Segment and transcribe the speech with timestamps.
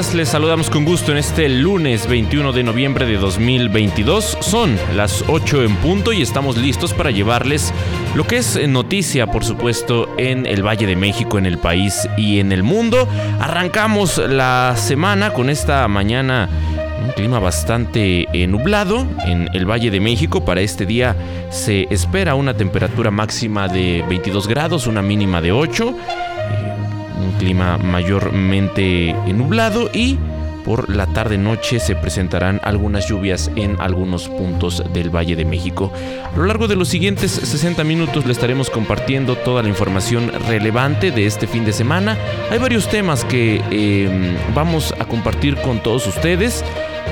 [0.00, 4.38] Les saludamos con gusto en este lunes 21 de noviembre de 2022.
[4.40, 7.74] Son las 8 en punto y estamos listos para llevarles
[8.14, 12.40] lo que es noticia, por supuesto, en el Valle de México, en el país y
[12.40, 13.06] en el mundo.
[13.40, 16.48] Arrancamos la semana con esta mañana
[17.04, 20.46] un clima bastante eh, nublado en el Valle de México.
[20.46, 21.14] Para este día
[21.50, 25.94] se espera una temperatura máxima de 22 grados, una mínima de 8
[27.20, 30.18] un clima mayormente nublado y
[30.64, 35.92] por la tarde-noche se presentarán algunas lluvias en algunos puntos del Valle de México.
[36.32, 41.10] A lo largo de los siguientes 60 minutos le estaremos compartiendo toda la información relevante
[41.10, 42.16] de este fin de semana.
[42.50, 46.64] Hay varios temas que eh, vamos a compartir con todos ustedes.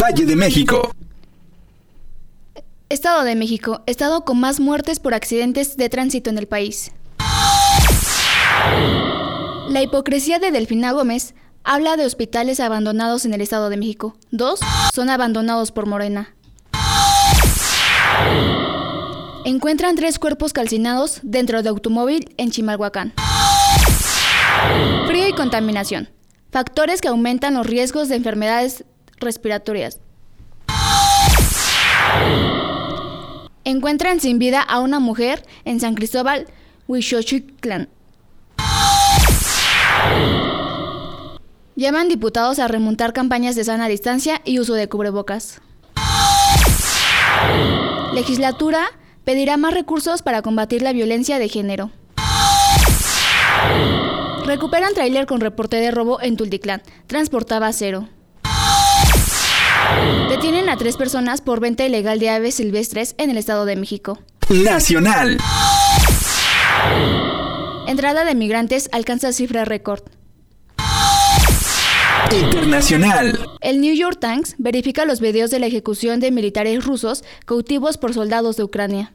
[0.00, 0.94] Valle de México.
[2.88, 6.92] Estado de México, estado con más muertes por accidentes de tránsito en el país.
[9.68, 14.16] La hipocresía de Delfina Gómez habla de hospitales abandonados en el Estado de México.
[14.30, 14.60] Dos
[14.94, 16.32] son abandonados por Morena.
[19.44, 23.14] Encuentran tres cuerpos calcinados dentro de automóvil en Chimalhuacán.
[25.08, 26.08] Frío y contaminación.
[26.52, 28.84] Factores que aumentan los riesgos de enfermedades
[29.20, 30.00] respiratorias.
[33.64, 36.46] Encuentran sin vida a una mujer en San Cristóbal,
[36.86, 37.88] Huixochitlan.
[41.76, 45.60] Llaman diputados a remontar campañas de sana distancia y uso de cubrebocas.
[48.14, 48.86] Legislatura
[49.24, 51.90] pedirá más recursos para combatir la violencia de género.
[54.44, 56.82] Recuperan tráiler con reporte de robo en Tulticlán.
[57.06, 58.08] Transportaba cero.
[60.28, 64.18] Detienen a tres personas por venta ilegal de aves silvestres en el Estado de México.
[64.48, 65.38] Nacional.
[67.86, 70.02] Entrada de migrantes alcanza cifra récord.
[72.30, 73.38] Internacional.
[73.60, 78.12] El New York Times verifica los videos de la ejecución de militares rusos cautivos por
[78.12, 79.12] soldados de Ucrania.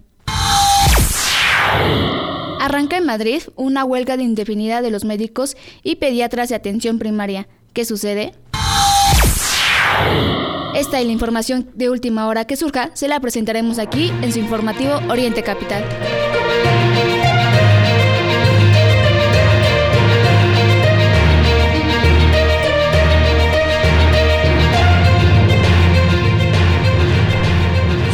[2.59, 7.47] Arranca en Madrid una huelga de indefinida de los médicos y pediatras de atención primaria.
[7.73, 8.33] ¿Qué sucede?
[10.75, 14.39] Esta y la información de última hora que surja se la presentaremos aquí en su
[14.39, 15.83] informativo Oriente Capital.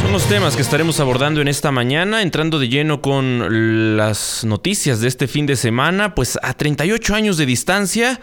[0.01, 4.99] Son los temas que estaremos abordando en esta mañana, entrando de lleno con las noticias
[4.99, 8.19] de este fin de semana, pues a 38 años de distancia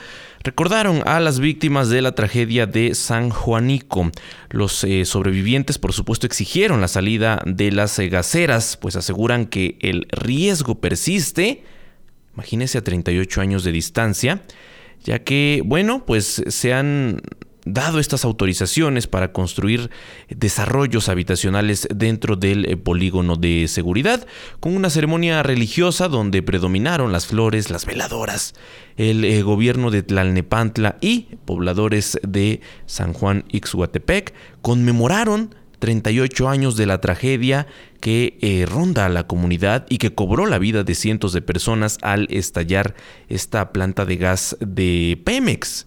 [0.46, 4.12] recordaron a las víctimas de la tragedia de San Juanico.
[4.48, 8.08] Los eh, sobrevivientes, por supuesto, exigieron la salida de las eh,
[8.76, 11.64] pues aseguran que el riesgo persiste.
[12.34, 14.42] Imagínense a 38 años de distancia,
[15.02, 17.20] ya que, bueno, pues se han
[17.66, 19.90] dado estas autorizaciones para construir
[20.30, 24.26] desarrollos habitacionales dentro del eh, polígono de seguridad,
[24.60, 28.54] con una ceremonia religiosa donde predominaron las flores, las veladoras,
[28.96, 36.86] el eh, gobierno de Tlalnepantla y pobladores de San Juan Ixhuatepec conmemoraron 38 años de
[36.86, 37.66] la tragedia
[38.00, 41.98] que eh, ronda a la comunidad y que cobró la vida de cientos de personas
[42.02, 42.94] al estallar
[43.28, 45.86] esta planta de gas de Pemex.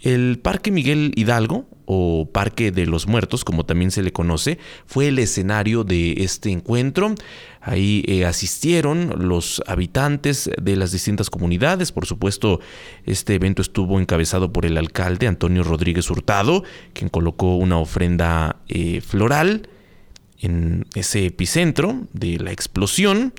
[0.00, 5.08] El Parque Miguel Hidalgo, o Parque de los Muertos, como también se le conoce, fue
[5.08, 7.14] el escenario de este encuentro.
[7.60, 11.92] Ahí eh, asistieron los habitantes de las distintas comunidades.
[11.92, 12.60] Por supuesto,
[13.04, 19.00] este evento estuvo encabezado por el alcalde Antonio Rodríguez Hurtado, quien colocó una ofrenda eh,
[19.00, 19.68] floral
[20.40, 23.32] en ese epicentro de la explosión.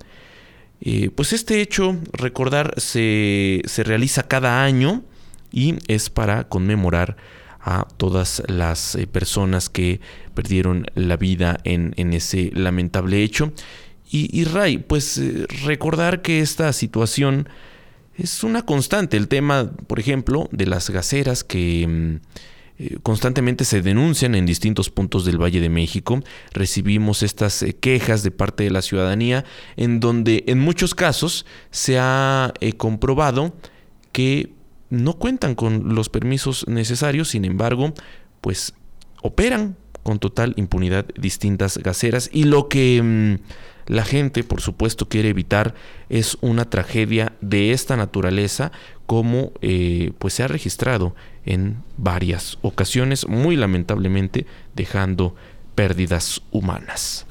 [1.16, 5.04] pues este hecho, recordar, se, se realiza cada año
[5.56, 7.18] y es para conmemorar
[7.62, 10.02] a todas las personas que
[10.36, 13.54] perdieron la vida en, ese lamentable hecho.
[14.12, 15.20] Y, Ray, pues
[15.64, 17.50] recordar que esta situación
[18.16, 19.18] es una constante.
[19.18, 22.16] El tema, por ejemplo, de las gaceras que mm,
[22.78, 26.22] eh, constantemente se denuncian en distintos puntos del Valle de México.
[26.54, 29.46] Recibimos estas eh, quejas de parte de la ciudadanía
[29.78, 33.56] en donde en muchos casos se ha eh, comprobado
[34.12, 34.55] que
[35.04, 37.94] no cuentan con los permisos necesarios, sin embargo,
[38.42, 38.74] pues
[39.22, 43.02] operan con total impunidad distintas gaceras y lo que...
[43.04, 45.76] Mm, la gente, por supuesto, quiere evitar
[46.10, 48.72] es una tragedia de esta naturaleza
[49.06, 51.16] como eh, pues se ha registrado
[51.46, 55.36] en varias ocasiones, muy lamentablemente dejando
[55.76, 57.26] pérdidas humanas.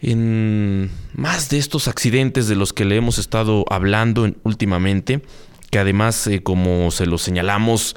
[0.00, 5.22] En más de estos accidentes de los que le hemos estado hablando últimamente,
[5.70, 7.96] que además, eh, como se lo señalamos,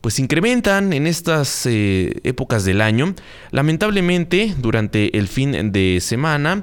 [0.00, 3.14] pues incrementan en estas eh, épocas del año.
[3.50, 6.62] Lamentablemente, durante el fin de semana,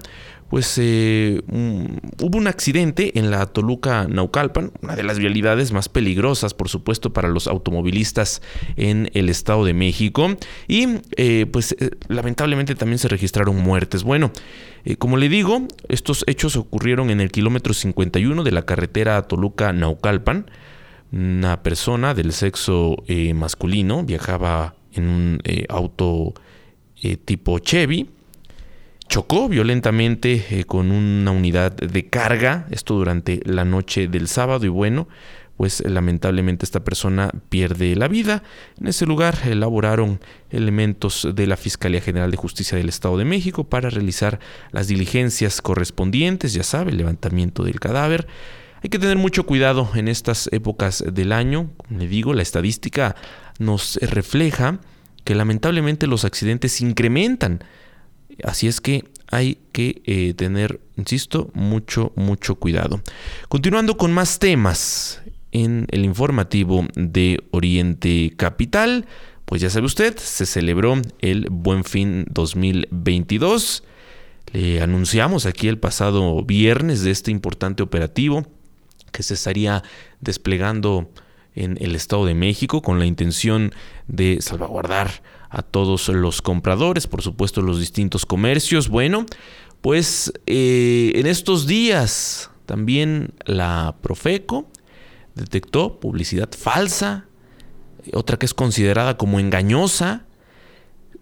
[0.50, 6.54] pues eh, hubo un accidente en la Toluca Naucalpan, una de las vialidades más peligrosas,
[6.54, 8.42] por supuesto, para los automovilistas
[8.76, 10.36] en el Estado de México.
[10.68, 11.76] Y eh, pues
[12.08, 14.04] lamentablemente también se registraron muertes.
[14.04, 14.32] Bueno,
[15.00, 20.46] como le digo, estos hechos ocurrieron en el kilómetro 51 de la carretera Toluca Naucalpan
[21.12, 26.34] una persona del sexo eh, masculino viajaba en un eh, auto
[27.02, 28.10] eh, tipo Chevy,
[29.08, 35.08] chocó violentamente con una unidad de carga, esto durante la noche del sábado y bueno,
[35.58, 38.44] pues lamentablemente esta persona pierde la vida.
[38.80, 40.20] En ese lugar elaboraron
[40.50, 44.40] elementos de la Fiscalía General de Justicia del Estado de México para realizar
[44.72, 48.28] las diligencias correspondientes, ya sabe, el levantamiento del cadáver.
[48.84, 51.72] Hay que tener mucho cuidado en estas épocas del año.
[51.90, 53.16] Le digo, la estadística
[53.58, 54.80] nos refleja
[55.24, 57.64] que lamentablemente los accidentes incrementan.
[58.44, 63.02] Así es que hay que eh, tener, insisto, mucho, mucho cuidado.
[63.50, 65.22] Continuando con más temas
[65.52, 69.06] en el informativo de Oriente Capital,
[69.46, 73.84] pues ya sabe usted, se celebró el Buen Fin 2022.
[74.54, 78.46] Le anunciamos aquí el pasado viernes de este importante operativo
[79.12, 79.84] que se estaría
[80.20, 81.10] desplegando
[81.56, 83.74] en el Estado de México con la intención
[84.08, 85.24] de salvaguardar
[85.56, 88.90] a todos los compradores, por supuesto los distintos comercios.
[88.90, 89.26] Bueno,
[89.80, 94.68] pues eh, en estos días también la Profeco
[95.34, 97.28] detectó publicidad falsa,
[98.12, 100.26] otra que es considerada como engañosa.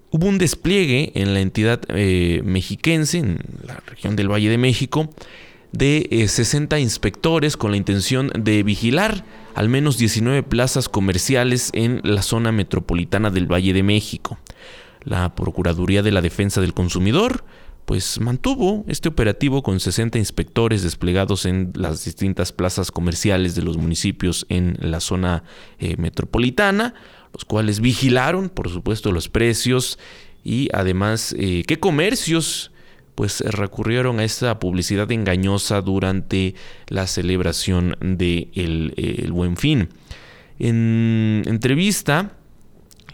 [0.09, 5.12] Hubo un despliegue en la entidad eh, mexiquense, en la región del Valle de México,
[5.74, 9.25] de 60 eh, inspectores con la intención de vigilar
[9.56, 14.38] al menos 19 plazas comerciales en la zona metropolitana del Valle de México.
[15.04, 17.44] La Procuraduría de la Defensa del Consumidor
[17.86, 23.78] pues mantuvo este operativo con 60 inspectores desplegados en las distintas plazas comerciales de los
[23.78, 25.44] municipios en la zona
[25.80, 26.94] eh, metropolitana,
[27.34, 30.00] los cuales vigilaron, por supuesto, los precios
[30.44, 32.72] y además eh, qué comercios
[33.15, 36.55] pues recurrieron a esta publicidad engañosa durante
[36.88, 38.51] la celebración del de
[39.24, 39.89] el Buen Fin.
[40.60, 42.34] En entrevista,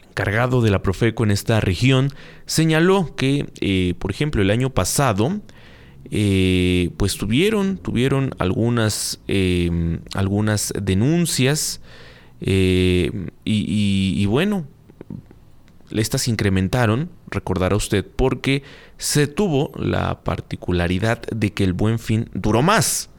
[0.09, 2.09] encargado de la Profeco en esta región,
[2.45, 5.39] señaló que, eh, por ejemplo, el año pasado,
[6.11, 11.81] eh, pues tuvieron, tuvieron algunas, em, algunas denuncias
[12.41, 13.11] eh,
[13.45, 14.65] y, y bueno,
[15.91, 18.63] estas incrementaron, recordará usted, porque
[18.97, 23.09] se tuvo la particularidad de que el buen fin duró más.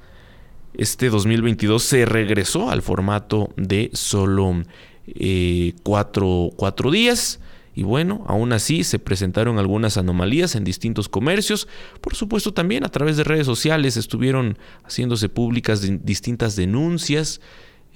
[0.74, 4.62] Este 2022 se regresó al formato de solo
[5.06, 7.40] eh, cuatro, cuatro días.
[7.74, 11.68] Y bueno, aún así se presentaron algunas anomalías en distintos comercios.
[12.00, 17.40] Por supuesto, también a través de redes sociales estuvieron haciéndose públicas distintas denuncias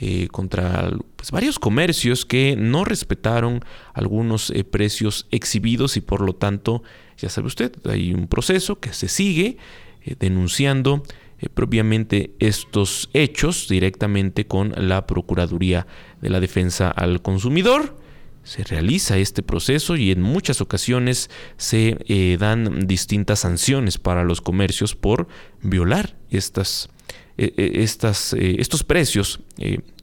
[0.01, 3.61] eh, contra pues, varios comercios que no respetaron
[3.93, 6.83] algunos eh, precios exhibidos y por lo tanto,
[7.17, 9.57] ya sabe usted, hay un proceso que se sigue
[10.05, 11.05] eh, denunciando
[11.53, 15.87] propiamente estos hechos directamente con la Procuraduría
[16.21, 17.97] de la Defensa al Consumidor.
[18.43, 24.95] Se realiza este proceso y en muchas ocasiones se dan distintas sanciones para los comercios
[24.95, 25.29] por
[25.61, 26.89] violar estas
[27.37, 29.41] estas, eh, estos precios,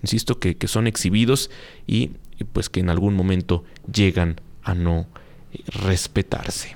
[0.02, 1.50] insisto, que, que, son exhibidos
[1.88, 2.12] y
[2.54, 5.08] pues que en algún momento llegan a no
[5.68, 6.76] respetarse.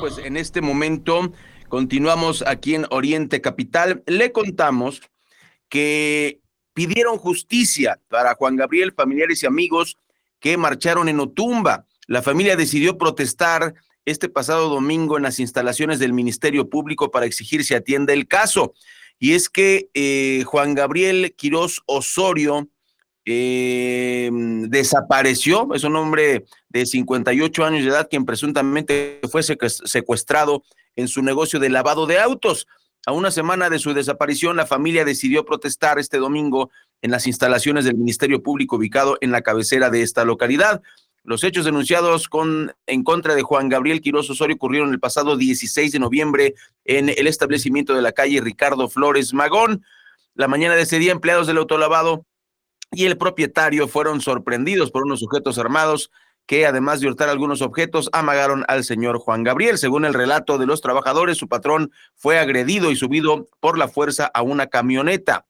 [0.00, 1.30] pues en este momento
[1.68, 4.02] continuamos aquí en Oriente Capital.
[4.06, 5.02] Le contamos
[5.68, 6.40] que
[6.72, 9.98] pidieron justicia para Juan Gabriel, familiares y amigos
[10.40, 11.84] que marcharon en Otumba.
[12.06, 17.64] La familia decidió protestar este pasado domingo en las instalaciones del Ministerio Público para exigir
[17.64, 18.74] se atienda el caso.
[19.18, 22.68] Y es que eh, Juan Gabriel Quirós Osorio
[23.26, 30.64] eh, desapareció, es un hombre de 58 años de edad quien presuntamente fue secuestrado
[30.96, 32.66] en su negocio de lavado de autos.
[33.06, 36.70] A una semana de su desaparición, la familia decidió protestar este domingo
[37.02, 40.82] en las instalaciones del Ministerio Público ubicado en la cabecera de esta localidad.
[41.22, 45.92] Los hechos denunciados con, en contra de Juan Gabriel Quiroz Osorio ocurrieron el pasado 16
[45.92, 49.84] de noviembre en el establecimiento de la calle Ricardo Flores Magón.
[50.34, 52.24] La mañana de ese día, empleados del autolavado
[52.90, 56.10] y el propietario fueron sorprendidos por unos sujetos armados
[56.46, 59.78] que además de hurtar algunos objetos, amagaron al señor Juan Gabriel.
[59.78, 64.28] Según el relato de los trabajadores, su patrón fue agredido y subido por la fuerza
[64.34, 65.46] a una camioneta.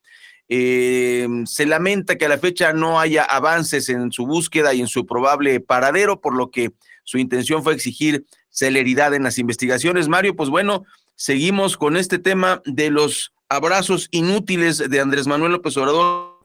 [0.52, 4.88] Eh, se lamenta que a la fecha no haya avances en su búsqueda y en
[4.88, 6.72] su probable paradero, por lo que
[7.04, 10.08] su intención fue exigir celeridad en las investigaciones.
[10.08, 15.76] Mario, pues bueno, seguimos con este tema de los abrazos inútiles de Andrés Manuel López
[15.76, 16.40] Obrador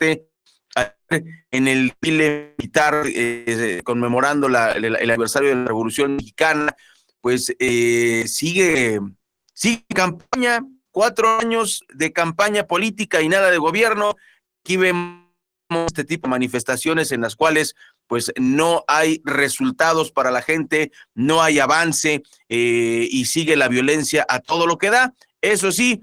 [1.52, 6.76] en el militar eh, conmemorando el, aniversario de la Revolución Mexicana,
[7.22, 9.00] pues eh, sigue,
[9.54, 10.64] sigue campaña,
[10.96, 14.16] cuatro años de campaña política y nada de gobierno.
[14.64, 15.26] Aquí vemos
[15.88, 17.76] este tipo de manifestaciones en las cuales
[18.08, 24.26] pues no hay resultados para la gente, no hay avance eh, y sigue la violencia
[24.30, 25.14] a todo lo que da.
[25.42, 26.02] Eso sí,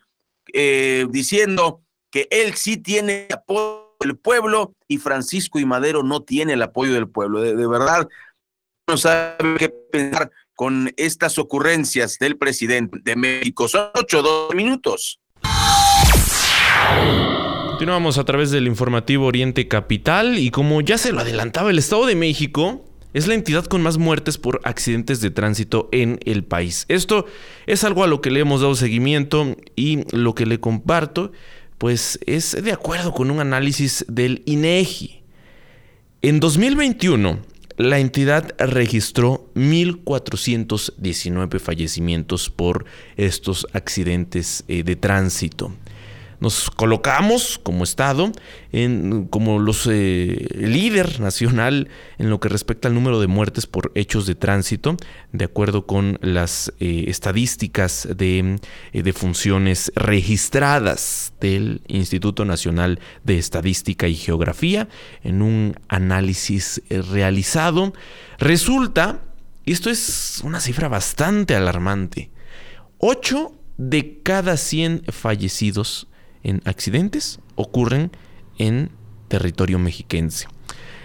[1.09, 1.81] diciendo
[2.11, 6.93] que él sí tiene apoyo el pueblo y Francisco y Madero no tiene el apoyo
[6.93, 7.41] del pueblo.
[7.41, 8.09] De, verdad,
[8.87, 10.31] no sabe qué pensar
[10.63, 13.67] con estas ocurrencias del presidente de México.
[13.67, 15.19] Son ocho, dos minutos.
[17.67, 22.07] Continuamos a través del informativo Oriente Capital y como ya se lo adelantaba el Estado
[22.07, 26.85] de México, es la entidad con más muertes por accidentes de tránsito en el país.
[26.87, 27.27] Esto
[27.67, 31.33] es algo a lo que le hemos dado seguimiento y lo que le comparto
[31.77, 35.25] pues es de acuerdo con un análisis del INEGI.
[36.23, 37.41] En 2021,
[37.83, 42.87] la entidad registró 1.419 fallecimientos por
[43.17, 45.73] estos accidentes eh, de tránsito
[46.43, 48.33] nos colocamos como Estado
[48.73, 53.93] en, como los eh, líder nacional en lo que respecta al número de muertes por
[53.95, 54.97] hechos de tránsito,
[55.31, 58.59] de acuerdo con las eh, estadísticas de,
[58.93, 64.89] eh, de funciones registradas del Instituto Nacional de Estadística y Geografía,
[65.23, 67.93] en un análisis realizado.
[68.39, 69.21] Resulta,
[69.65, 72.33] esto es una cifra bastante alarmante,
[72.99, 76.09] 8 de cada 100 fallecidos
[76.43, 78.11] en accidentes ocurren
[78.59, 78.91] en
[79.29, 80.47] territorio mexiquense.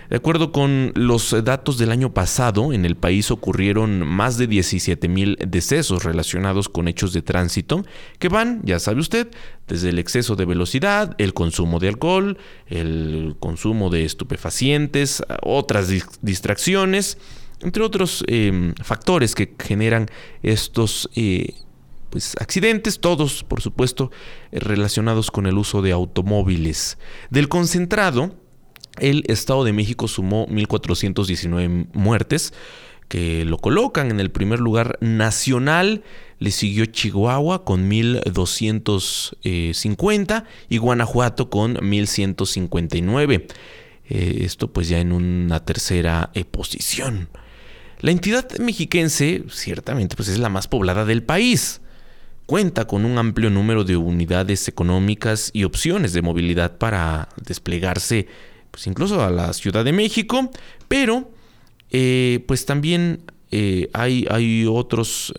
[0.10, 5.10] De acuerdo con los datos del año pasado, en el país ocurrieron más de 17
[5.10, 7.86] mil decesos relacionados con hechos de tránsito
[8.18, 9.28] que van, ya sabe usted,
[9.68, 15.90] desde el exceso de velocidad, el consumo de alcohol, el consumo de estupefacientes, otras
[16.22, 17.18] distracciones,
[17.62, 20.08] entre otros eh, factores que generan
[20.42, 21.54] estos eh,
[22.10, 24.12] pues, accidentes, todos por supuesto
[24.52, 26.98] eh, relacionados con el uso de automóviles.
[27.30, 28.36] Del concentrado,
[29.00, 32.54] el Estado de México sumó 1.419 muertes,
[33.08, 36.04] que lo colocan en el primer lugar nacional.
[36.40, 43.48] Le siguió Chihuahua con 1.250 y Guanajuato con 1.159.
[44.10, 47.30] Eh, esto pues ya en una tercera eh, posición.
[48.00, 51.82] La entidad mexiquense ciertamente pues es la más poblada del país
[52.48, 58.28] cuenta con un amplio número de unidades económicas y opciones de movilidad para desplegarse
[58.72, 60.50] pues incluso a la Ciudad de México,
[60.88, 61.30] pero
[61.92, 65.34] eh, pues también eh, hay, hay otros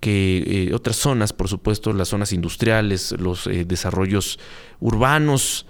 [0.00, 4.38] que eh, otras zonas, por supuesto, las zonas industriales, los desarrollos
[4.80, 5.66] urbanos.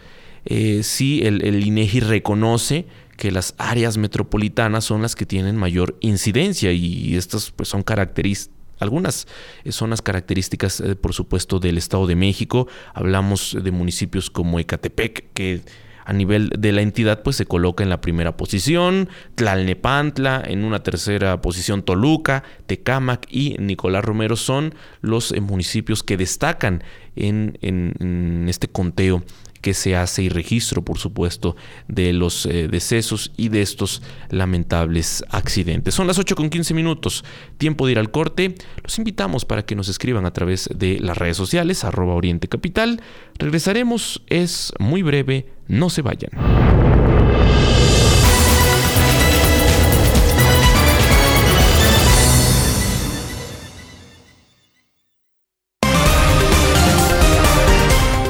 [0.82, 2.86] sí, el, INEGI reconoce
[3.18, 8.59] que las áreas metropolitanas son las que tienen mayor incidencia y estas pues son características
[8.80, 9.28] algunas
[9.68, 12.66] son las características, eh, por supuesto, del Estado de México.
[12.94, 15.62] Hablamos de municipios como Ecatepec, que
[16.10, 20.82] a nivel de la entidad pues se coloca en la primera posición, Tlalnepantla en una
[20.82, 26.82] tercera posición Toluca, Tecámac y Nicolás Romero son los eh, municipios que destacan
[27.14, 29.22] en, este conteo
[29.60, 31.56] que se hace y registro, por supuesto,
[31.88, 35.94] de los eh, decesos y de estos lamentables accidentes.
[35.94, 37.24] Son las 8 con 15 minutos,
[37.58, 38.54] tiempo de ir al corte.
[38.82, 43.02] Los invitamos para que nos escriban a través de las redes sociales, arroba Oriente Capital.
[43.38, 46.30] Regresaremos, es muy breve, no se vayan.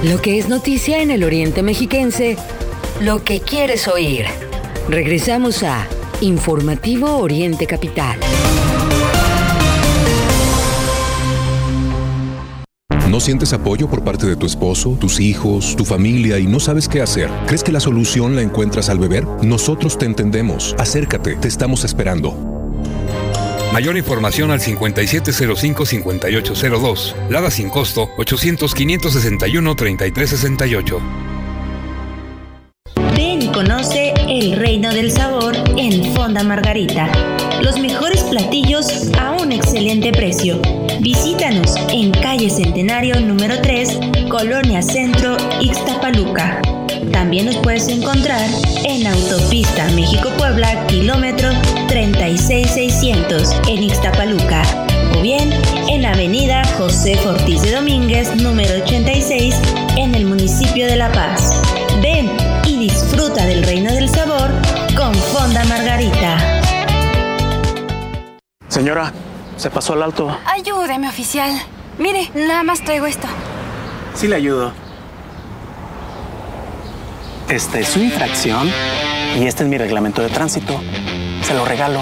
[0.02, 2.38] Lo que es noticia en el Oriente Mexiquense,
[3.02, 4.24] lo que quieres oír.
[4.88, 5.86] Regresamos a
[6.22, 8.18] Informativo Oriente Capital.
[13.10, 16.88] ¿No sientes apoyo por parte de tu esposo, tus hijos, tu familia y no sabes
[16.88, 17.28] qué hacer?
[17.46, 19.26] ¿Crees que la solución la encuentras al beber?
[19.42, 20.74] Nosotros te entendemos.
[20.78, 22.49] Acércate, te estamos esperando.
[23.72, 27.28] Mayor información al 5705-5802.
[27.28, 31.00] Lada sin costo 800-561-3368.
[33.16, 37.08] Ven y conoce el reino del sabor en Fonda Margarita.
[37.62, 40.60] Los mejores platillos a un excelente precio.
[41.00, 46.60] Visítanos en calle Centenario número 3, Colonia Centro, Ixtapaluca.
[47.12, 48.48] También nos puedes encontrar
[48.84, 51.50] en Autopista México-Puebla, kilómetro
[51.88, 54.62] 36600, en Ixtapaluca.
[55.16, 55.52] O bien
[55.88, 59.54] en Avenida José Ortiz de Domínguez, número 86,
[59.96, 61.60] en el municipio de La Paz.
[62.02, 62.30] Ven
[62.66, 64.50] y disfruta del reino del sabor
[64.96, 66.60] con Fonda Margarita.
[68.68, 69.12] Señora,
[69.56, 70.38] se pasó al alto.
[70.46, 71.50] Ayúdeme, oficial.
[71.98, 73.26] Mire, nada más traigo esto.
[74.14, 74.89] Sí le ayudo.
[77.50, 78.70] Esta es su infracción
[79.36, 80.80] y este es mi reglamento de tránsito.
[81.42, 82.00] Se lo regalo.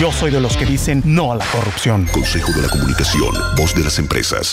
[0.00, 2.08] Yo soy de los que dicen no a la corrupción.
[2.12, 4.52] Consejo de la Comunicación, voz de las empresas.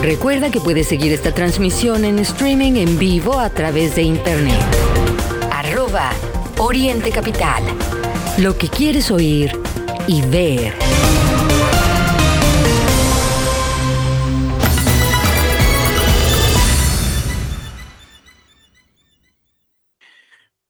[0.00, 4.64] Recuerda que puedes seguir esta transmisión en streaming en vivo a través de internet.
[5.52, 6.10] Arroba
[6.56, 7.62] Oriente Capital.
[8.38, 9.52] Lo que quieres oír
[10.06, 10.72] y ver.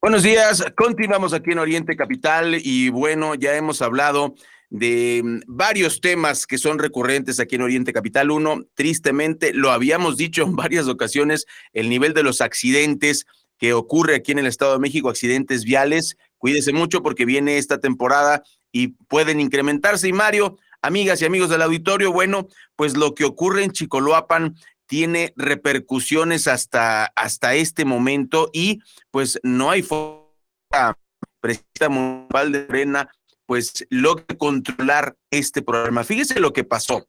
[0.05, 4.35] Buenos días, continuamos aquí en Oriente Capital y bueno, ya hemos hablado
[4.69, 8.29] de mm, varios temas que son recurrentes aquí en Oriente Capital.
[8.29, 13.25] Uno, tristemente, lo habíamos dicho en varias ocasiones, el nivel de los accidentes
[13.57, 16.17] que ocurre aquí en el Estado de México, accidentes viales.
[16.37, 20.07] Cuídese mucho porque viene esta temporada y pueden incrementarse.
[20.07, 24.55] Y Mario, amigas y amigos del auditorio, bueno, pues lo que ocurre en Chicoloapan
[24.87, 28.79] tiene repercusiones hasta, hasta este momento y
[29.11, 30.97] pues no hay forma
[31.39, 33.09] presidenta municipal de Arena
[33.45, 36.03] pues logre controlar este problema.
[36.03, 37.07] Fíjese lo que pasó.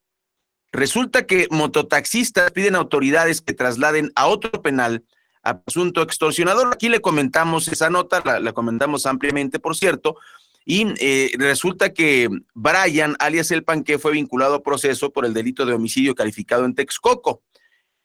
[0.72, 5.04] Resulta que mototaxistas piden a autoridades que trasladen a otro penal
[5.42, 6.74] a asunto extorsionador.
[6.74, 10.16] Aquí le comentamos esa nota, la, la comentamos ampliamente, por cierto,
[10.68, 15.64] y eh, resulta que Brian, alias El Panque, fue vinculado a proceso por el delito
[15.64, 17.42] de homicidio calificado en Texcoco.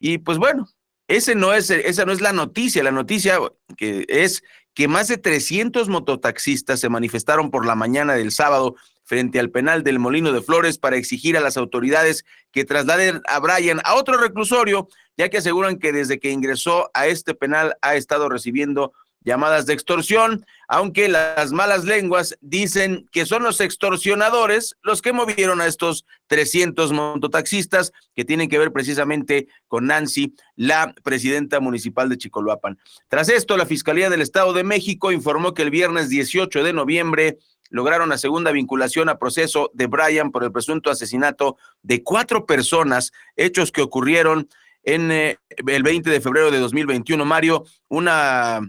[0.04, 0.68] Y pues bueno,
[1.06, 2.82] ese no es, esa no es la noticia.
[2.82, 3.38] La noticia
[3.76, 4.42] que es
[4.74, 9.84] que más de 300 mototaxistas se manifestaron por la mañana del sábado frente al penal
[9.84, 14.16] del Molino de Flores para exigir a las autoridades que trasladen a Brian a otro
[14.16, 18.92] reclusorio, ya que aseguran que desde que ingresó a este penal ha estado recibiendo
[19.24, 25.60] llamadas de extorsión, aunque las malas lenguas dicen que son los extorsionadores los que movieron
[25.60, 32.18] a estos 300 mototaxistas que tienen que ver precisamente con Nancy, la presidenta municipal de
[32.18, 32.78] Chicoloapan.
[33.08, 37.38] Tras esto, la Fiscalía del Estado de México informó que el viernes 18 de noviembre
[37.70, 43.12] lograron la segunda vinculación a proceso de Brian por el presunto asesinato de cuatro personas,
[43.34, 44.48] hechos que ocurrieron
[44.84, 47.24] en eh, el 20 de febrero de 2021.
[47.24, 48.60] Mario, una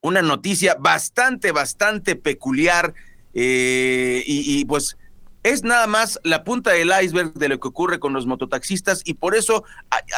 [0.00, 2.94] una noticia bastante, bastante peculiar
[3.34, 4.96] eh, y, y, pues
[5.42, 9.14] es nada más la punta del iceberg de lo que ocurre con los mototaxistas y
[9.14, 9.64] por eso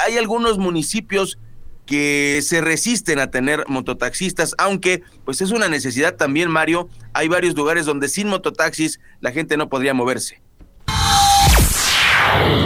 [0.05, 1.39] hay, algunos municipios
[1.87, 6.89] que se resisten a tener mototaxistas, aunque pues es una necesidad también, Mario.
[7.15, 10.41] Hay varios lugares donde sin mototaxis la gente no podría moverse.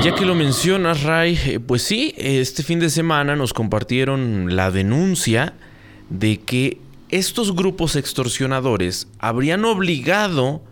[0.02, 4.70] Ya que lo mencionas, Ray, eh, pues sí, este fin de semana nos compartieron la
[4.70, 5.54] denuncia
[6.10, 6.78] de que
[7.14, 10.62] estos grupos extorsionadores habrían obligado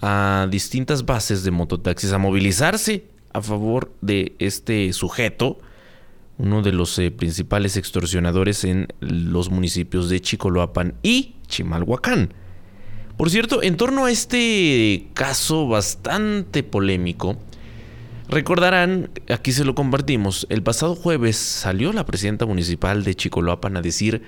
[0.00, 5.58] a distintas bases de mototaxis a movilizarse a favor de este sujeto,
[6.38, 12.32] uno de los eh, principales extorsionadores en los municipios de Chicoloapan y Chimalhuacán.
[13.18, 17.36] Por cierto, en torno a este caso bastante polémico,
[18.26, 23.82] Recordarán, aquí se lo compartimos, el pasado jueves salió la presidenta municipal de Chicoloapan a
[23.82, 24.22] decir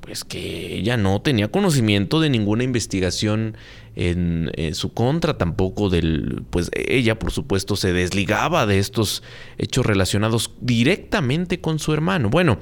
[0.00, 3.56] pues que ella no tenía conocimiento de ninguna investigación
[3.96, 9.22] en, su contra, tampoco del, pues ella por supuesto se desligaba de estos
[9.58, 12.30] hechos relacionados directamente con su hermano.
[12.30, 12.58] Bueno,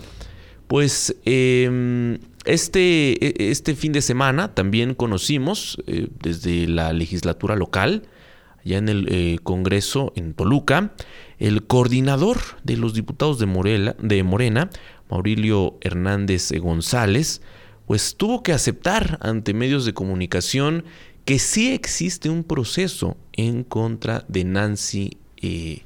[0.66, 8.02] pues em, este, e, este fin de semana también conocimos eh, desde la legislatura local,
[8.64, 10.92] ya en el eh, Congreso en Toluca,
[11.38, 14.70] el coordinador de los diputados de, Morela, de Morena,
[15.10, 17.42] Maurilio Hernández González,
[17.86, 20.84] pues tuvo que aceptar ante medios de comunicación
[21.24, 25.82] que sí existe un proceso en contra de Nancy eh,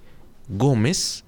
[0.49, 1.25] Gómez.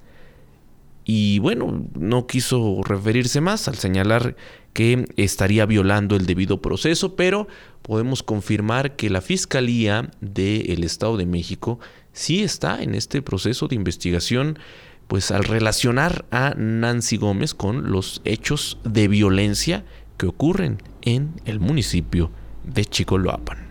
[1.05, 4.37] Y bueno, no quiso referirse más al señalar
[4.73, 7.47] que estaría violando el debido proceso, pero
[7.83, 11.79] podemos confirmar que la Fiscalía del Estado de México
[12.13, 14.59] sí está en este proceso de investigación
[15.09, 19.85] pues al relacionar a Nancy Gómez con los hechos de violencia
[20.17, 22.31] que ocurren en el municipio
[22.65, 23.69] de Chicoloapan.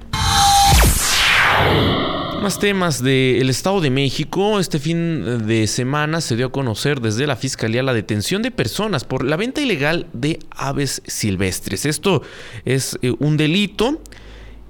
[2.41, 4.59] Más temas del Estado de México.
[4.59, 9.05] Este fin de semana se dio a conocer desde la Fiscalía la detención de personas
[9.05, 11.85] por la venta ilegal de aves silvestres.
[11.85, 12.21] Esto
[12.65, 14.01] es eh, un delito.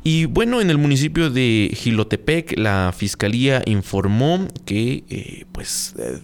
[0.03, 6.19] Y bueno, en el municipio de Gilotepec, la Fiscalía informó que eh, pues eh,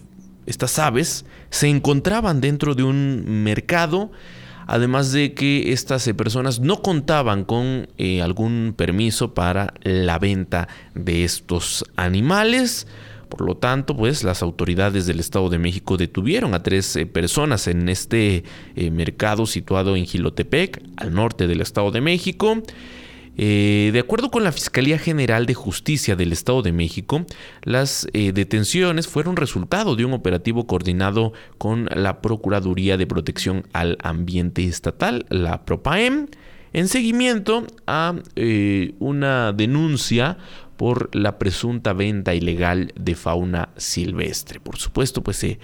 [0.46, 4.10] estas aves se encontraban dentro de un mercado,
[4.66, 10.68] además de que estas eh, personas no contaban con eh, algún permiso para la venta
[10.94, 12.86] de estos animales.
[13.28, 17.68] Por lo tanto, pues las autoridades del Estado de México detuvieron a tres eh, personas
[17.68, 18.42] en este
[18.90, 22.62] mercado situado en Gilotepec, al norte del Estado de México.
[23.42, 27.24] Eh, de acuerdo con la Fiscalía General de Justicia del Estado de México,
[27.62, 33.96] las eh, detenciones fueron resultado de un operativo coordinado con la Procuraduría de Protección al
[34.02, 36.26] Ambiente Estatal, la PROPAEM,
[36.74, 40.36] en seguimiento a eh, una denuncia
[40.80, 44.60] por la presunta venta ilegal de fauna silvestre.
[44.60, 45.58] Por supuesto, pues se,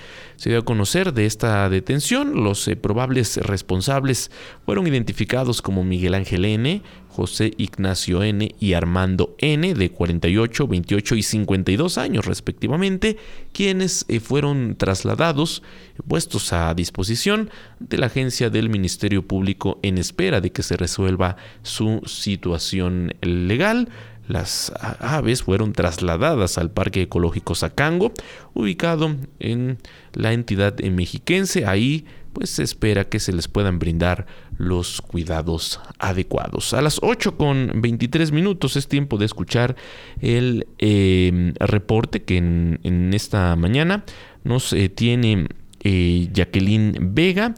[0.44, 2.44] dio a conocer de esta detención.
[2.44, 4.30] Los eh, probables responsables
[4.66, 8.54] fueron identificados como Miguel Ángel N., José Ignacio N.
[8.60, 9.72] y Armando N.
[9.72, 13.16] de 48, 28 y 52 años respectivamente,
[13.54, 15.62] quienes eh, fueron trasladados,
[16.06, 17.48] puestos a disposición
[17.80, 23.88] de la agencia del Ministerio Público en espera de que se resuelva su situación legal.
[24.28, 28.12] Las aves fueron trasladadas al Parque Ecológico Zacango,
[28.54, 29.78] ubicado en
[30.12, 31.66] la entidad mexiquense.
[31.66, 34.26] Ahí pues se espera que se les puedan brindar
[34.58, 36.74] los cuidados adecuados.
[36.74, 39.74] A las 8 con 23 minutos es tiempo de escuchar
[40.20, 44.04] el em, reporte que en, esta mañana
[44.44, 45.46] nos eh, tiene
[45.80, 47.54] eh, Jacqueline Vega.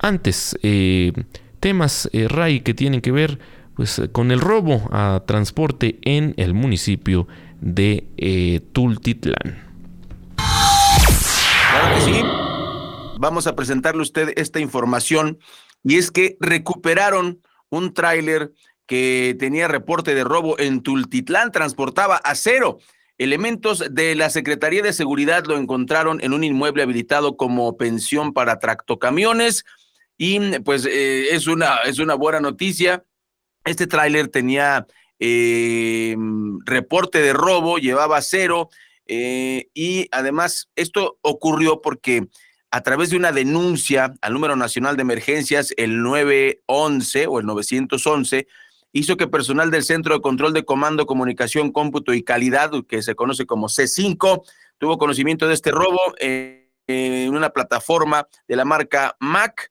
[0.00, 1.12] Antes, eh,
[1.60, 3.38] temas, Ray, que tienen que ver
[3.74, 7.26] pues, eh, con el robo a transporte en el municipio
[7.60, 9.62] de eh, Tultitlán.
[10.36, 12.22] Claro que sí.
[13.18, 15.38] Vamos a presentarle a usted esta información
[15.82, 18.52] y es que recuperaron un tráiler
[18.86, 22.78] que tenía reporte de robo en Tultitlán, transportaba acero.
[23.16, 28.58] Elementos de la Secretaría de Seguridad lo encontraron en un inmueble habilitado como pensión para
[28.58, 29.64] tractocamiones
[30.18, 33.04] y pues eh, es, una, es una buena noticia
[33.64, 34.86] este tráiler tenía
[35.18, 36.16] eh,
[36.64, 38.68] reporte de robo, llevaba cero
[39.06, 42.28] eh, y además esto ocurrió porque
[42.70, 48.48] a través de una denuncia al número nacional de emergencias, el 911 o el 911,
[48.92, 53.14] hizo que personal del Centro de Control de Comando, Comunicación, Cómputo y Calidad, que se
[53.14, 54.42] conoce como C5,
[54.78, 59.70] tuvo conocimiento de este robo eh, en una plataforma de la marca Mac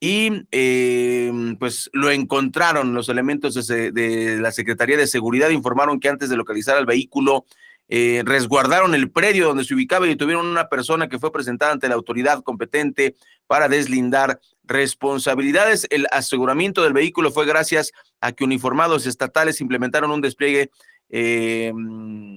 [0.00, 6.28] y eh, pues lo encontraron los elementos de, la Secretaría de Seguridad, informaron que antes
[6.28, 7.44] de localizar el vehículo,
[7.90, 11.88] eh, resguardaron el predio donde se ubicaba y tuvieron una persona que fue presentada ante
[11.88, 15.86] la autoridad competente para deslindar responsabilidades.
[15.90, 20.70] El aseguramiento del vehículo fue gracias a que uniformados estatales implementaron un despliegue
[21.10, 21.72] eh,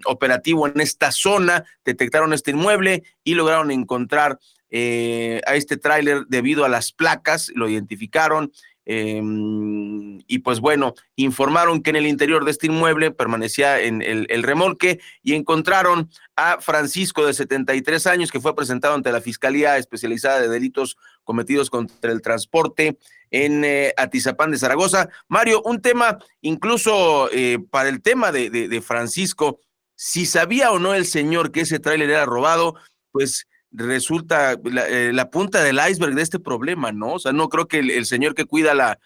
[0.06, 4.40] operativo en esta zona, detectaron este inmueble y lograron encontrar
[4.72, 8.52] eh, a este tráiler debido a las placas, lo identificaron.
[8.84, 14.44] Em, y pues bueno, informaron que en el interior de este inmueble permanecía en el,
[14.44, 20.42] remolque y encontraron a Francisco de 73 años que fue presentado ante la Fiscalía Especializada
[20.42, 22.98] de Delitos Cometidos contra el Transporte
[23.30, 25.10] en eh, Atizapán de Zaragoza.
[25.28, 29.60] Mario, un tema incluso eh, para el tema de, de Francisco,
[29.96, 32.76] Si sabía o no el señor que ese tráiler era robado,
[33.12, 37.14] pues resulta eh, la, punta del iceberg de este problema, ¿no?
[37.14, 39.00] O sea, no creo que el, señor que cuida la,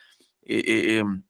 [0.44, 1.24] eh, eh, em,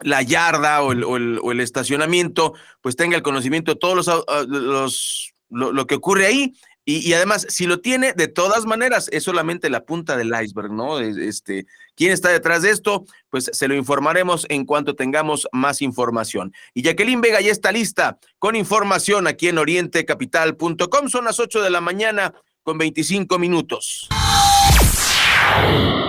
[0.00, 4.44] la yarda o el, estacionamiento, pues tenga el conocimiento de todos los, ah,
[5.50, 6.54] lo, que ocurre ahí.
[6.84, 10.98] Y, además, si lo tiene, de todas maneras, es solamente la punta del iceberg, ¿no?
[10.98, 13.04] Este, ¿Quién está detrás de esto?
[13.30, 16.52] Pues se lo informaremos en cuanto tengamos más información.
[16.74, 21.08] Y Jacqueline Vega ya está lista con información aquí en orientecapital.com.
[21.08, 24.08] Son las 8 de la mañana con 25 minutos.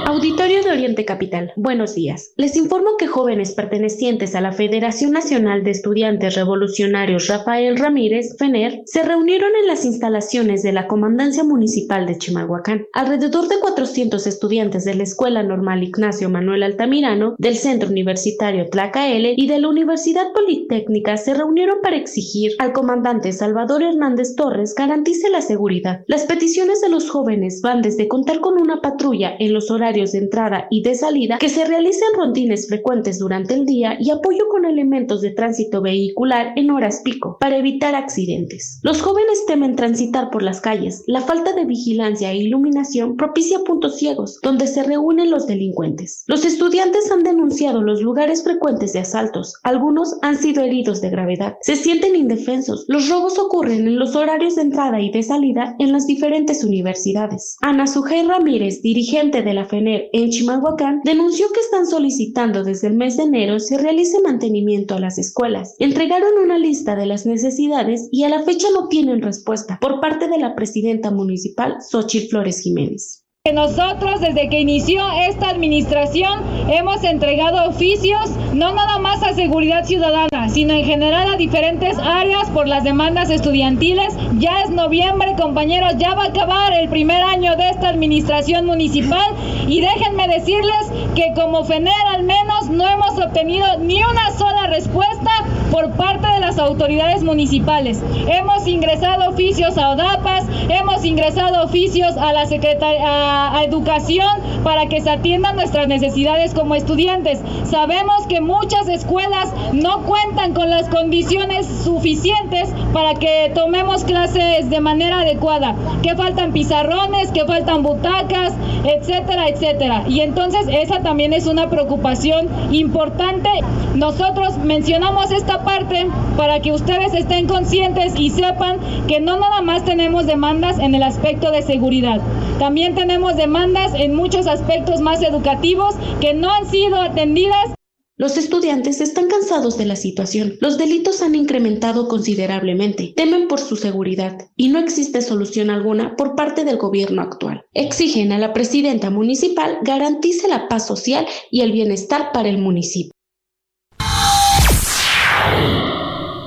[0.06, 2.34] Auditorio de Oriente Capital, buenos días.
[2.36, 8.82] Les informo que jóvenes pertenecientes a la Federación Nacional de Estudiantes Revolucionarios Rafael Ramírez, FENER,
[8.86, 12.86] se reunieron en las instalaciones de la Comandancia Municipal de Chimalhuacán.
[12.92, 19.36] Alrededor de 400 estudiantes de la Escuela Normal Ignacio Manuel Altamirano, del Centro Universitario Tlacaele
[19.38, 25.30] y de la Universidad Politécnica se reunieron para exigir al comandante Salvador Hernández Torres garantice
[25.30, 26.02] la seguridad.
[26.08, 30.18] Las peticiones de los jóvenes van desde contar con una patrulla en los horarios de
[30.18, 34.66] entrada y de salida, que se realicen rondines frecuentes durante el día y apoyo con
[34.66, 38.80] elementos de tránsito vehicular en horas pico para evitar accidentes.
[38.82, 41.04] Los jóvenes temen transitar por las calles.
[41.08, 46.24] La falta de vigilancia e iluminación propicia puntos ciegos donde se reúnen los delincuentes.
[46.28, 49.54] Los estudiantes han denunciado los lugares frecuentes de asaltos.
[49.64, 51.56] Algunos han sido heridos de gravedad.
[51.62, 52.86] Se sienten indefensos.
[52.88, 57.58] Los robos ocurren en los horarios de entrada y de salida en las diferentes universidades.
[57.62, 63.18] Ana Sujei Ramírez, dirigente de la En Chimalhuacán denunció que están solicitando desde el mes
[63.18, 65.76] de enero se realice mantenimiento a las escuelas.
[65.80, 70.28] Entregaron una lista de las necesidades y a la fecha no tienen respuesta por parte
[70.28, 73.23] de la presidenta municipal, Xochitl Flores Jiménez.
[73.52, 80.48] Nosotros desde que inició esta administración hemos entregado oficios no nada más a seguridad ciudadana,
[80.48, 84.16] sino en general a diferentes áreas por las demandas estudiantiles.
[84.38, 89.34] Ya es noviembre, compañeros, ya va a acabar el primer año de esta administración municipal
[89.68, 95.32] y déjenme decirles que como FENER al menos no hemos obtenido ni una sola respuesta
[95.70, 98.02] por parte de las autoridades municipales.
[98.28, 104.28] Hemos ingresado oficios a ODAPAS, hemos ingresado oficios a la Secretaría a, educación
[104.64, 107.40] para que se atiendan nuestras necesidades como estudiantes.
[107.66, 114.80] Sabemos que muchas escuelas no cuentan con las condiciones suficientes para que tomemos clases de
[114.80, 120.04] manera adecuada, que faltan pizarrones, que faltan butacas, etcétera, etcétera.
[120.08, 123.50] Y entonces esa también es una preocupación importante.
[123.96, 129.86] Nosotros mencionamos esta parte para que ustedes estén conscientes y sepan que no nada más
[129.86, 132.22] tenemos demandas en el aspecto de seguridad,
[132.60, 137.74] también tenemos demandas en muchos aspectos más educativos que no han sido atendidas.
[138.16, 140.56] Los estudiantes están cansados de la situación.
[140.62, 143.14] Los delitos han incrementado considerablemente.
[143.16, 147.64] Temen por su seguridad y no existe solución alguna por parte del gobierno actual.
[147.74, 153.14] Exigen a la presidenta municipal garantice la paz social y el bienestar para el municipio.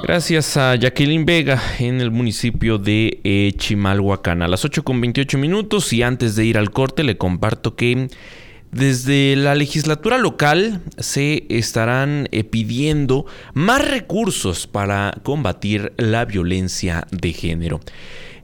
[0.06, 4.40] Gracias a Jacqueline Vega en el municipio de eh, Chimalhuacán.
[4.40, 8.06] A las 8 con 28 minutos y antes de ir al corte le comparto que
[8.70, 17.32] desde la legislatura local se estarán eh, pidiendo más recursos para combatir la violencia de
[17.32, 17.80] género.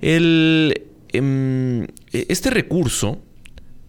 [0.00, 3.22] El, em, este recurso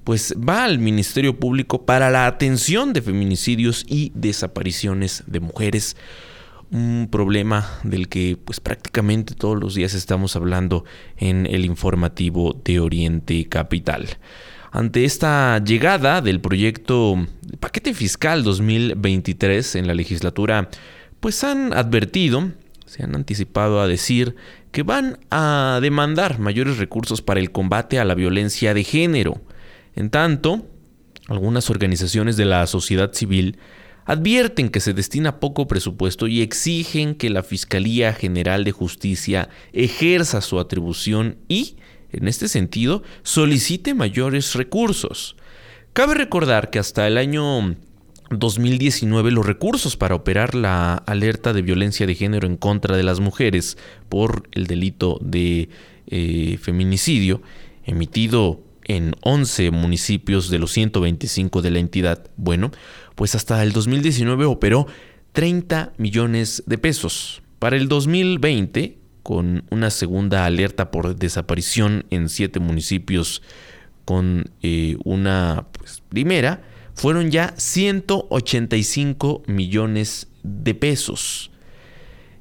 [0.04, 5.98] pues va al Ministerio Público para la atención de feminicidios y desapariciones de mujeres
[6.74, 10.86] un problema del que pues prácticamente todos los días estamos hablando
[11.18, 14.08] en el informativo de Oriente Capital.
[14.72, 17.28] Ante esta llegada del proyecto
[17.60, 20.70] Paquete Fiscal 2023 en la legislatura,
[21.20, 22.52] pues han advertido,
[22.88, 24.36] se han anticipado a decir
[24.72, 29.44] que van a demandar mayores recursos para el combate a la violencia de género.
[29.96, 30.66] En tanto,
[31.28, 33.60] algunas organizaciones de la sociedad civil
[34.06, 40.42] advierten que se destina poco presupuesto y exigen que la Fiscalía General de Justicia ejerza
[40.42, 41.78] su atribución y,
[42.12, 45.36] en este sentido, solicite mayores recursos.
[45.94, 47.76] Cabe recordar que hasta el año
[48.30, 53.20] 2019 los recursos para operar la alerta de violencia de género en contra de las
[53.20, 53.78] mujeres
[54.10, 55.70] por el delito de
[56.08, 57.42] eh, feminicidio
[57.86, 62.30] emitido en 11 municipios de los 125 de la entidad.
[62.36, 62.72] Bueno,
[63.16, 64.88] pues hasta el 2019 operó
[65.34, 67.42] 30 millones de pesos.
[67.60, 73.42] Para el 2020, con una segunda alerta por desaparición en siete municipios
[74.06, 76.62] con eh, una pues, primera,
[76.94, 81.52] fueron ya 185 millones de pesos.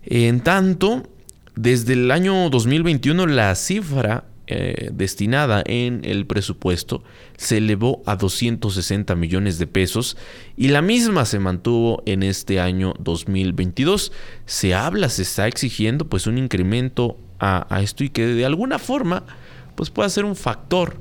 [0.05, 1.09] En tanto,
[1.55, 7.05] desde el año 2021 la cifra eh, destinada en el presupuesto
[7.37, 10.16] se elevó a 260 millones de pesos
[10.57, 14.12] y la misma se mantuvo en este año 2022.
[14.44, 19.24] Se habla, se está exigiendo pues un incremento a, esto y que de alguna forma
[19.74, 20.96] pues pueda ser un factor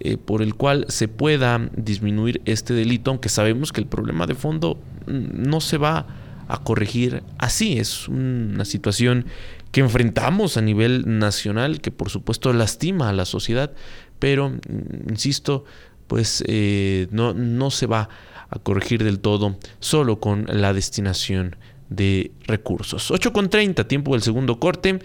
[0.00, 4.34] eh, por el cual se pueda disminuir este delito, aunque sabemos que el problema de
[4.34, 6.06] fondo mm, no se va
[6.48, 7.78] a corregir así.
[7.78, 9.26] Es una situación
[9.72, 13.72] que enfrentamos a nivel nacional, que por supuesto lastima a la sociedad,
[14.18, 15.64] pero, mm, insisto,
[16.06, 18.08] pues eh, no, no se va
[18.50, 21.56] a corregir del todo solo con la destinación
[21.88, 23.10] de recursos.
[23.10, 24.98] 8.30, tiempo del segundo corte.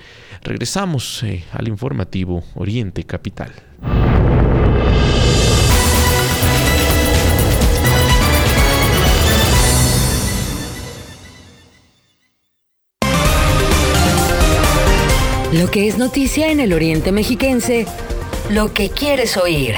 [0.44, 3.52] Regresamos eh, al informativo Oriente Capital.
[15.54, 17.86] Lo que es noticia en el Oriente Mexiquense,
[18.50, 19.76] lo que quieres oír.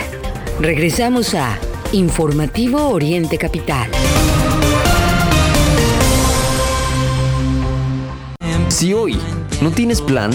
[0.59, 1.59] Regresamos a
[1.91, 3.87] Informativo Oriente Capital.
[8.69, 9.19] Si hoy
[9.61, 10.31] no tienes plan,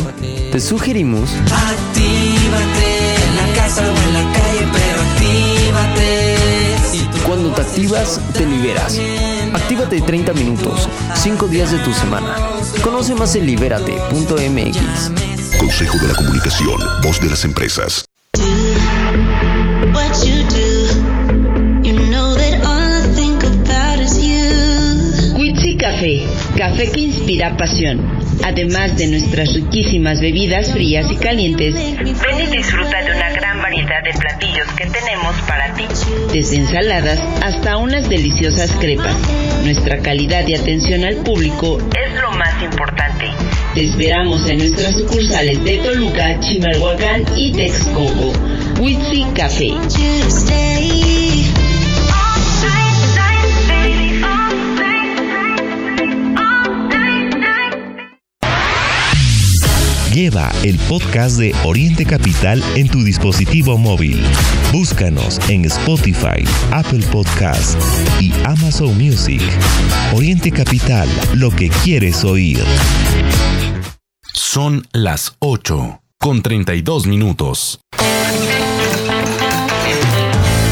[0.52, 1.32] te sugerimos...
[1.34, 6.36] Actívate en la casa o en la calle, pero actívate.
[7.26, 9.00] Cuando te activas, te liberas.
[9.54, 12.34] Actívate 30 minutos, 5 días de tu semana.
[12.82, 14.78] Conoce más en libérate.mx.
[15.58, 18.04] Consejo de la Comunicación, voz de las empresas.
[25.38, 28.00] Witsi Café, café que inspira pasión.
[28.44, 33.03] Además de nuestras riquísimas bebidas frías y calientes, ven y disfruta
[36.34, 39.14] Desde ensaladas hasta unas deliciosas crepas.
[39.62, 43.26] Nuestra calidad y atención al público es lo más importante.
[43.72, 48.32] Te esperamos en nuestras sucursales de Toluca, Chimalhuacán y Texcoco.
[48.80, 49.74] Witsi Café.
[60.14, 64.24] Lleva el podcast de Oriente Capital en tu dispositivo móvil.
[64.72, 67.76] Búscanos en Spotify, Apple Podcast
[68.20, 69.42] y Amazon Music.
[70.14, 72.64] Oriente Capital, lo que quieres oír.
[74.32, 77.80] Son las 8 con 32 minutos.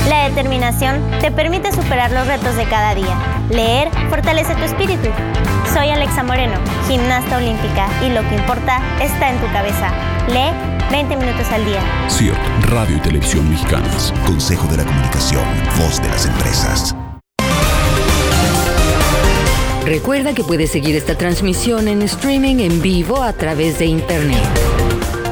[0.08, 3.42] La determinación te permite superar los retos de cada día.
[3.50, 5.08] Leer fortalece tu espíritu.
[5.72, 9.90] Soy Alexa Moreno, gimnasta olímpica, y lo que importa está en tu cabeza.
[10.28, 10.52] Lee
[10.90, 11.80] 20 minutos al día.
[12.10, 12.36] CIRT,
[12.68, 14.12] Radio y Televisión Mexicanas.
[14.26, 15.42] Consejo de la Comunicación,
[15.78, 16.94] voz de las empresas.
[19.86, 24.44] Recuerda que puedes seguir esta transmisión en streaming en vivo a través de internet.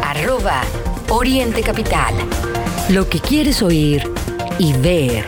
[0.02, 0.62] Arroba
[1.10, 2.14] Oriente Capital.
[2.88, 4.10] Lo que quieres oír
[4.58, 5.26] y ver.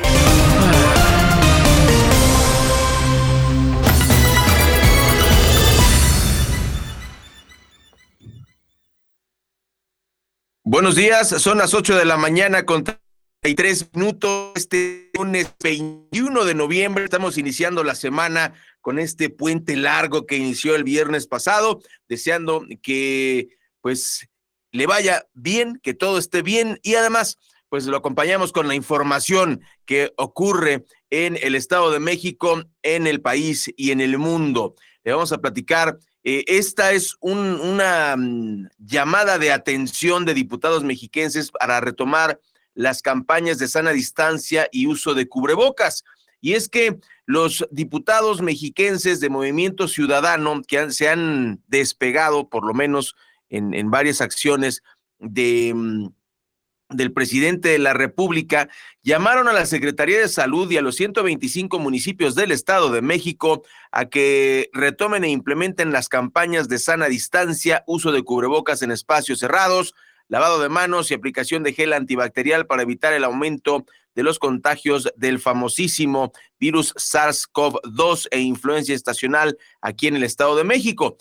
[10.72, 14.52] Buenos días, son las 8 de la mañana con 33 minutos.
[14.54, 20.74] Este lunes 21 de noviembre estamos iniciando la semana con este puente largo que inició
[20.74, 23.48] el viernes pasado, deseando que
[23.82, 24.30] pues
[24.70, 27.37] le vaya bien, que todo esté bien y además
[27.68, 33.20] pues lo acompañamos con la información que ocurre en el Estado de México, en el
[33.20, 34.74] país y en el mundo.
[35.04, 35.98] Le vamos a platicar.
[36.24, 42.40] Eh, esta es una mm, llamada de atención de diputados mexiquenses para retomar
[42.74, 46.04] las campañas de sana distancia y uso de cubrebocas.
[46.40, 52.74] Y es que los diputados mexiquenses de Movimiento Ciudadano, que se han despegado, por lo
[52.74, 53.14] menos
[53.48, 54.82] en, en varias acciones
[55.18, 56.08] de, mm,
[56.94, 58.68] del presidente de la República,
[59.02, 63.62] llamaron a la Secretaría de Salud y a los 125 municipios del Estado de México
[63.90, 69.40] a que retomen e implementen las campañas de sana distancia, uso de cubrebocas en espacios
[69.40, 69.94] cerrados,
[70.28, 75.12] lavado de manos y aplicación de gel antibacterial para evitar el aumento de los contagios
[75.17, 81.17] del famosísimo virus SARS-CoV-2 e influencia estacional aquí en el Estado de México.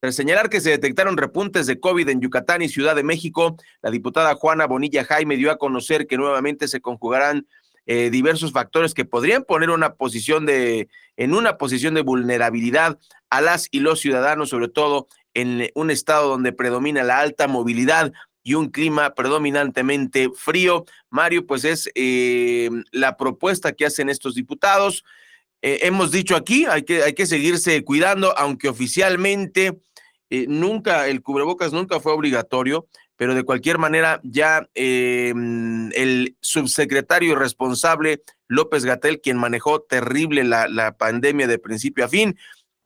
[0.00, 3.90] Tras señalar que se detectaron repuntes de COVID en Yucatán y Ciudad de México, la
[3.90, 7.48] diputada Juana Bonilla Jaime dio a conocer que nuevamente se conjugarán
[7.86, 13.40] eh, diversos factores que podrían poner una posición de, en una posición de vulnerabilidad a
[13.40, 18.12] las y los ciudadanos, sobre todo en un estado donde predomina la alta movilidad
[18.44, 20.84] y un clima predominantemente frío.
[21.10, 25.04] Mario, pues es eh, la propuesta que hacen estos diputados.
[25.62, 29.80] Eh, hemos dicho aquí, hay que, hay que seguirse cuidando, aunque oficialmente
[30.30, 32.86] eh, nunca, el cubrebocas nunca fue obligatorio,
[33.16, 35.32] pero de cualquier manera ya eh,
[35.94, 42.38] el subsecretario responsable López Gatel, quien manejó terrible la, la pandemia de principio a fin,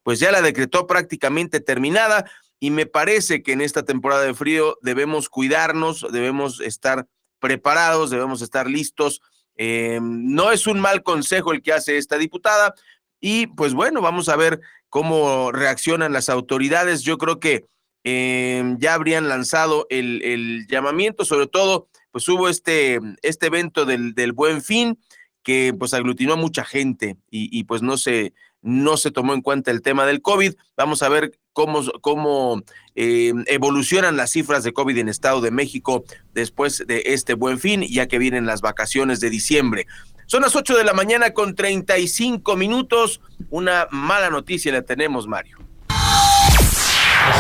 [0.03, 2.25] pues ya la decretó prácticamente terminada
[2.59, 7.07] y me parece que en esta temporada de frío debemos cuidarnos, debemos estar
[7.41, 9.21] preparados, debemos estar listos.
[9.65, 12.75] Eh, no es un mal consejo el que hace esta diputada
[13.21, 17.03] y pues bueno, vamos a ver cómo reaccionan las autoridades.
[17.03, 17.67] Yo creo que
[18.03, 24.33] eh, ya habrían lanzado el, llamamiento, sobre todo, pues hubo este, este evento del, del
[24.33, 24.99] Buen Fin
[25.45, 29.71] que pues aglutinó a mucha gente y pues no se, no se tomó en cuenta
[29.71, 30.55] el tema del COVID.
[30.77, 32.63] Vamos a ver cómo, cómo
[32.95, 37.83] eh, evolucionan las cifras de COVID en Estado de México después de este buen fin,
[37.83, 39.87] ya que vienen las vacaciones de diciembre.
[40.27, 43.21] Son las 8 de la mañana con 35 minutos.
[43.51, 45.59] Una mala noticia la tenemos, Mario.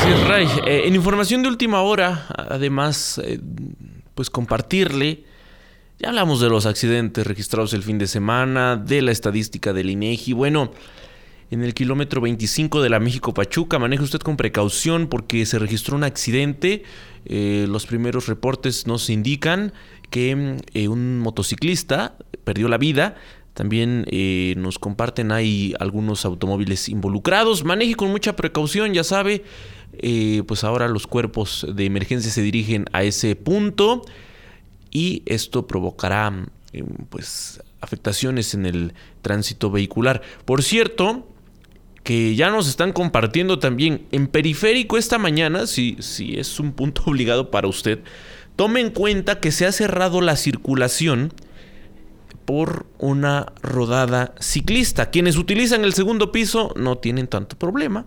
[0.07, 0.47] Es, Ray.
[0.67, 3.41] Eh, en información de última hora, además, eh,
[4.15, 5.25] pues compartirle.
[5.99, 10.33] Ya hablamos de los accidentes registrados el fin de semana, de la estadística del INEGI.
[10.33, 10.73] Bueno,
[11.53, 13.79] en el kilómetro 25 de la México Pachuca.
[13.79, 16.83] Maneje usted con precaución porque se registró un accidente.
[17.27, 19.75] Eh, los primeros reportes nos indican
[20.09, 23.17] que eh, un motociclista perdió la vida.
[23.53, 27.65] También eh, nos comparten hay algunos automóviles involucrados.
[27.65, 29.45] Maneje con mucha precaución, ya sabe.
[30.47, 34.01] pues ahora los cuerpos de emergencia se dirigen a ese punto
[34.91, 36.33] y esto provocará
[37.11, 40.23] pues afectaciones en el tránsito vehicular.
[40.47, 41.29] Por cierto,
[42.03, 47.03] que ya nos están compartiendo también en periférico esta mañana, si, si es un punto
[47.07, 48.01] obligado para usted,
[48.57, 51.33] tome en cuenta que se ha cerrado la circulación
[52.45, 55.11] por una rodada ciclista.
[55.11, 58.07] Quienes utilizan el segundo piso no tienen tanto problema.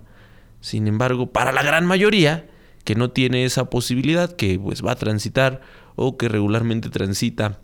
[0.59, 2.47] Sin embargo, para la gran mayoría
[2.83, 5.61] que no tiene esa posibilidad, que pues va a transitar
[5.95, 7.59] o que regularmente transita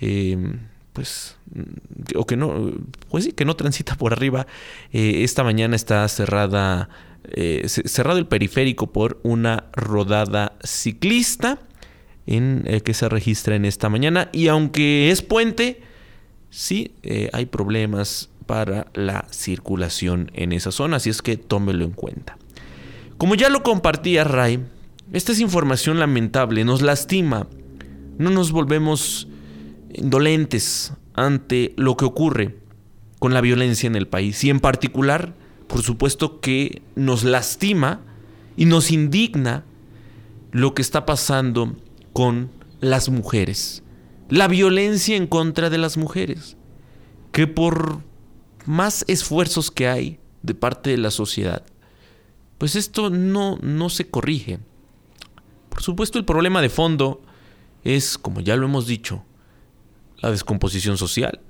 [0.00, 0.36] eh,
[0.92, 2.72] pues, mm, o que no,
[3.08, 4.46] pues sí, que no transita por arriba.
[4.92, 6.88] Eh, esta mañana está cerrada,
[7.24, 11.58] eh, cerrado el periférico por una rodada ciclista
[12.26, 14.28] en, eh, que se registra en esta mañana.
[14.32, 15.82] Y aunque es puente,
[16.50, 16.92] sí
[17.32, 22.36] hay problemas para la circulación en esa zona, así es que tómelo en cuenta.
[23.16, 24.64] Como ya lo compartía Ray,
[25.12, 27.46] esta es información lamentable, nos lastima,
[28.18, 29.28] no nos volvemos
[29.94, 32.56] indolentes ante lo que ocurre
[33.18, 34.42] con la violencia en el país.
[34.44, 35.34] Y en particular,
[35.66, 38.00] por supuesto que nos lastima
[38.56, 39.64] y nos indigna
[40.52, 41.76] lo que está pasando
[42.12, 43.82] con las mujeres.
[44.28, 46.56] La violencia en contra de las mujeres.
[47.32, 48.00] Que por
[48.66, 51.64] más esfuerzos que hay de parte de la sociedad,
[52.58, 54.58] pues esto no, no se corrige.
[55.68, 57.22] Por supuesto el problema de fondo
[57.84, 59.24] es, como ya lo hemos dicho,
[60.20, 61.40] la descomposición social,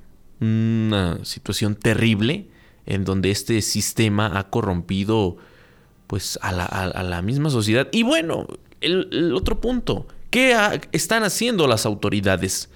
[0.41, 2.49] una situación terrible
[2.87, 5.37] en donde este sistema ha corrompido
[6.07, 7.89] pues a la, misma sociedad.
[7.93, 8.49] Y bueno,
[8.81, 12.69] el, otro punto, ¿qué están haciendo las autoridades?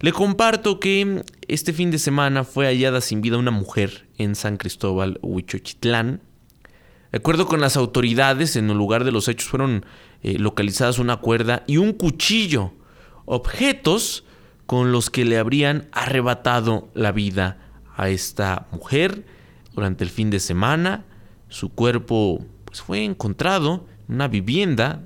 [0.00, 4.58] Le comparto que este fin de semana fue hallada sin vida una mujer en San
[4.58, 6.20] Cristóbal, Huichochitlán.
[7.12, 9.86] De acuerdo con las autoridades, en el lugar de los hechos fueron
[10.22, 12.72] eh, localizadas una cuerda y un cuchillo,
[13.24, 14.25] objetos
[14.66, 17.58] con los que le habrían arrebatado la vida
[17.96, 19.24] a esta mujer
[19.74, 21.04] durante el fin de semana.
[21.48, 25.02] Su cuerpo pues, fue encontrado en una vivienda,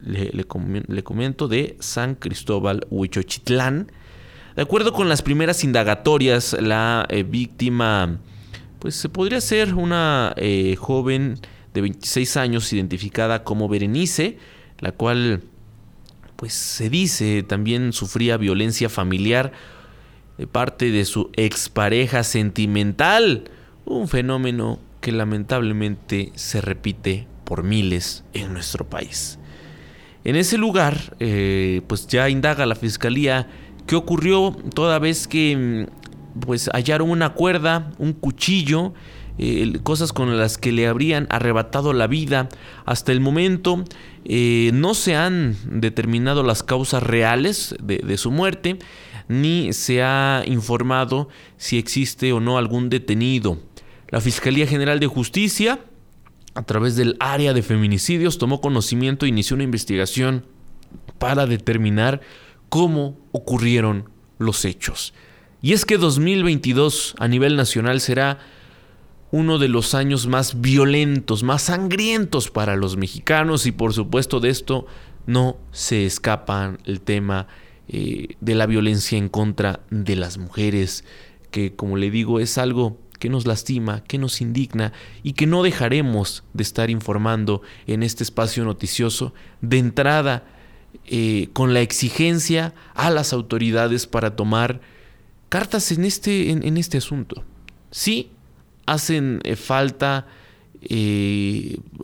[0.00, 3.90] le, comento, de San Cristóbal Huichochitlán.
[4.56, 8.18] De acuerdo con las primeras indagatorias, la eh, víctima
[8.78, 11.40] pues se podría ser una eh, joven
[11.72, 14.38] de 26 años identificada como Berenice,
[14.78, 15.42] la cual
[16.36, 19.52] pues se dice también sufría violencia familiar
[20.38, 23.50] de parte de su expareja sentimental,
[23.84, 29.38] un fenómeno que lamentablemente se repite por miles en nuestro país.
[30.24, 33.48] En ese lugar, eh, pues ya indaga la fiscalía
[33.86, 38.94] qué ocurrió toda vez que mm, pues hallaron una cuerda, un cuchillo
[39.36, 42.48] eh, cosas con las que le habrían arrebatado la vida.
[42.84, 43.84] Hasta el momento
[44.24, 48.78] eh, no se han determinado las causas reales de, su muerte,
[49.28, 53.58] ni se ha informado si existe o no algún detenido.
[54.08, 55.80] La Fiscalía General de Justicia,
[56.54, 60.46] a través del área de feminicidios, tomó conocimiento e inició una investigación
[61.18, 62.20] para determinar
[62.68, 64.08] cómo ocurrieron
[64.38, 65.12] los hechos.
[65.60, 68.38] Y es que 2022 a nivel nacional será
[69.34, 74.50] uno de los años más violentos, más sangrientos para los mexicanos y por supuesto de
[74.50, 74.86] esto
[75.26, 77.48] no se escapa el tema
[77.88, 81.04] eh, de la violencia en contra de las mujeres,
[81.50, 84.92] que como le digo es algo que nos lastima, que nos indigna
[85.24, 90.44] y que no dejaremos de estar informando en este espacio noticioso de entrada
[91.06, 94.80] eh, con la exigencia a las autoridades para tomar
[95.48, 97.42] cartas en este, en, este asunto.
[97.90, 98.30] Sí,
[98.86, 100.26] hacen eh, falta,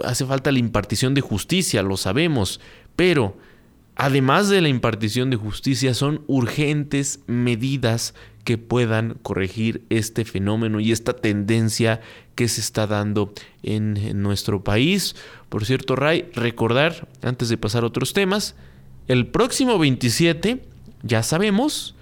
[0.05, 2.61] hace falta la impartición de justicia, lo sabemos,
[2.97, 3.37] pero
[3.97, 8.15] además de la impartición de justicia, son urgentes medidas
[8.45, 12.01] que puedan corregir este fenómeno y esta tendencia
[12.35, 15.15] que se está dando en, nuestro país.
[15.49, 18.55] Por cierto, Ray, recordar, antes de pasar a otros temas,
[19.09, 20.63] el próximo 27,
[21.03, 21.95] ya sabemos,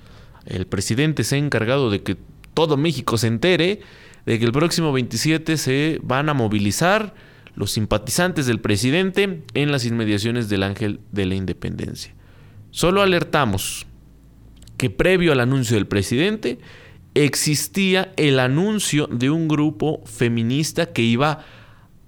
[0.47, 2.17] el presidente se ha encargado de que
[2.55, 3.81] todo México se entere
[4.29, 7.15] de que el próximo 27 se van a movilizar
[7.55, 12.15] los simpatizantes del presidente en las inmediaciones del Ángel de la Independencia.
[12.71, 13.87] Solo alertamos
[14.77, 16.59] que previo al anuncio del presidente
[17.15, 21.47] existía el anuncio de un grupo feminista que iba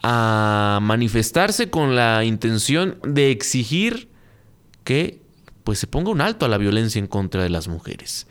[0.03, 4.11] a manifestarse con la intención de exigir
[4.85, 5.23] que
[5.65, 8.27] pues se ponga un alto a la violencia en contra de las mujeres.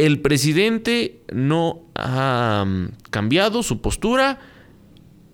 [0.00, 4.38] El presidente no ha mm, cambiado su postura,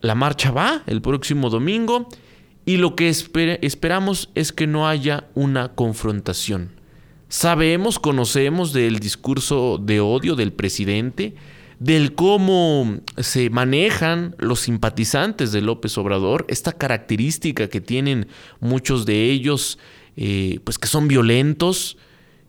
[0.01, 2.09] la marcha va el próximo domingo
[2.65, 6.73] y lo que esperamos es que no haya una confrontación.
[7.29, 11.37] Sabemos, conocemos del discurso de odio del presidente,
[11.79, 18.27] del cómo se manejan los simpatizantes de López Obrador, esta característica que tienen
[18.59, 19.79] muchos de ellos,
[20.17, 21.99] eh, pues que son violentos,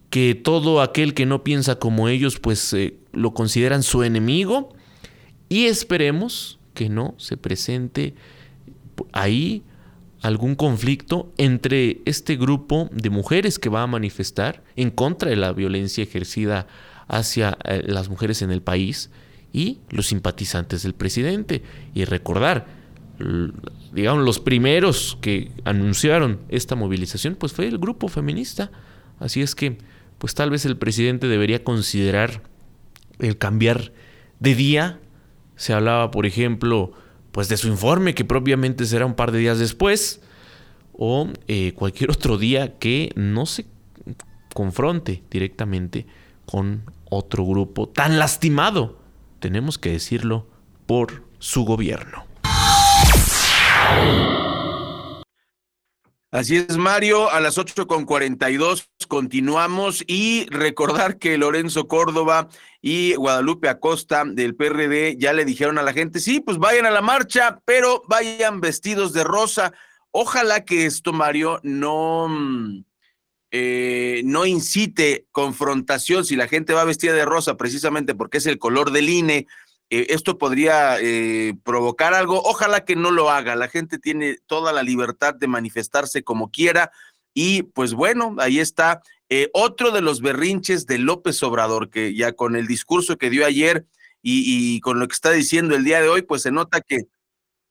[0.09, 4.69] que todo aquel que no piensa como ellos, pues eh, lo consideran su enemigo,
[5.49, 8.15] y esperemos que no se presente
[9.11, 9.63] ahí
[10.21, 15.53] algún conflicto entre este grupo de mujeres que va a manifestar en contra de la
[15.53, 16.67] violencia ejercida
[17.07, 19.09] hacia eh, las mujeres en el país
[19.53, 21.63] y los simpatizantes del presidente.
[21.93, 22.67] Y recordar,
[23.93, 28.71] digamos, los primeros que anunciaron esta movilización, pues fue el grupo feminista.
[29.19, 29.77] Así es que,
[30.17, 32.41] pues tal vez el presidente debería considerar
[33.19, 33.91] el cambiar
[34.39, 34.99] de día
[35.57, 36.93] se hablaba, por ejemplo,
[37.31, 40.21] pues de su informe, que propiamente será un par de días después,
[40.93, 43.65] o eh, cualquier otro día que no se
[44.53, 46.05] confronte directamente
[46.45, 48.99] con otro grupo tan lastimado,
[49.39, 50.47] tenemos que decirlo,
[50.85, 52.25] por su gobierno.
[56.31, 62.49] Así es, Mario, a las 8.42 continuamos y recordar que Lorenzo Córdoba
[62.81, 66.91] y Guadalupe Acosta del PRD ya le dijeron a la gente, sí, pues vayan a
[66.91, 69.73] la marcha, pero vayan vestidos de rosa.
[70.11, 72.83] Ojalá que esto, Mario, no, mm,
[73.51, 78.59] eh, no incite confrontación si la gente va vestida de rosa precisamente porque es el
[78.59, 79.47] color del INE
[79.89, 82.41] eh, esto podría eh, provocar algo.
[82.43, 83.55] Ojalá que no lo haga.
[83.55, 86.91] La gente tiene toda la libertad de manifestarse como quiera.
[87.39, 92.31] Y pues bueno, ahí está eh, otro de los berrinches de López Obrador, que ya
[92.31, 93.85] con el discurso que dio ayer
[94.23, 97.01] y, con lo que está diciendo el día de hoy, pues se nota que,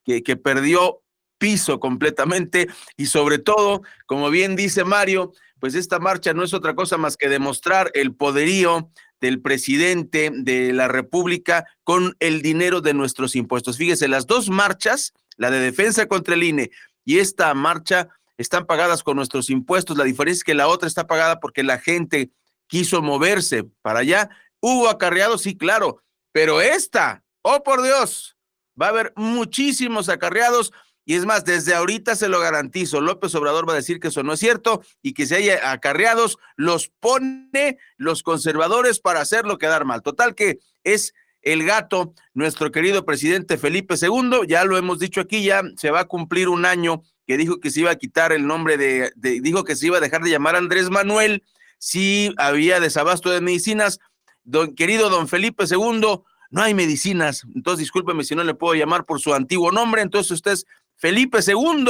[0.04, 1.02] que, que perdió
[1.38, 6.76] piso completamente y sobre todo, como bien dice Mario, pues esta marcha no es otra
[6.76, 12.94] cosa más que demostrar el poderío del presidente de la República con el dinero de
[12.94, 13.78] nuestros impuestos.
[13.78, 16.70] Fíjese, las dos marchas, la de defensa contra el INE
[17.04, 19.96] y esta marcha, están pagadas con nuestros impuestos.
[19.96, 22.30] La diferencia es que la otra está pagada porque la gente
[22.66, 24.30] quiso moverse para allá.
[24.60, 28.36] Hubo acarreados, sí, claro, pero esta, oh por Dios,
[28.80, 30.72] va a haber muchísimos acarreados
[31.08, 34.24] y es más, desde ahorita se lo garantizo, López Obrador va a decir que eso
[34.24, 39.84] no es cierto y que si hay acarreados, los pone los conservadores para hacerlo quedar
[39.84, 40.02] mal.
[40.02, 45.44] Total que es el gato, nuestro querido presidente Felipe II, ya lo hemos dicho aquí,
[45.44, 48.46] ya se va a cumplir un año que dijo que se iba a quitar el
[48.46, 51.42] nombre de, dijo que se iba a dejar de llamar Andrés Manuel
[51.78, 53.98] si había desabasto de medicinas.
[54.44, 56.20] Don querido don Felipe II,
[56.50, 60.30] no hay medicinas, entonces discúlpeme si no le puedo llamar por su antiguo nombre, entonces
[60.30, 61.84] usted es Felipe II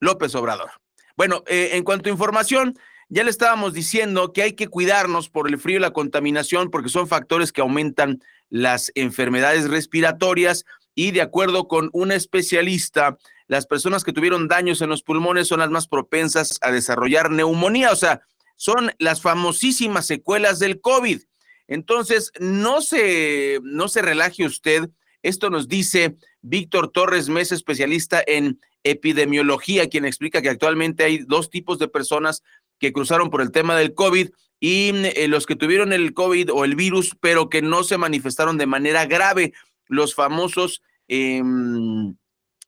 [0.00, 0.70] López Obrador.
[1.16, 2.78] Bueno, eh, en cuanto a información,
[3.10, 6.88] ya le estábamos diciendo que hay que cuidarnos por el frío y la contaminación porque
[6.88, 10.64] son factores que aumentan las enfermedades respiratorias
[10.94, 13.16] y de acuerdo con un especialista,
[13.46, 17.92] las personas que tuvieron daños en los pulmones son las más propensas a desarrollar neumonía,
[17.92, 18.22] o sea,
[18.56, 21.20] son las famosísimas secuelas del COVID.
[21.68, 24.90] Entonces, no se, no se relaje usted.
[25.22, 31.50] Esto nos dice Víctor Torres Mesa, especialista en epidemiología, quien explica que actualmente hay dos
[31.50, 32.42] tipos de personas
[32.78, 34.30] que cruzaron por el tema del COVID
[34.60, 38.58] y eh, los que tuvieron el COVID o el virus, pero que no se manifestaron
[38.58, 39.52] de manera grave,
[39.92, 42.16] los famosos em,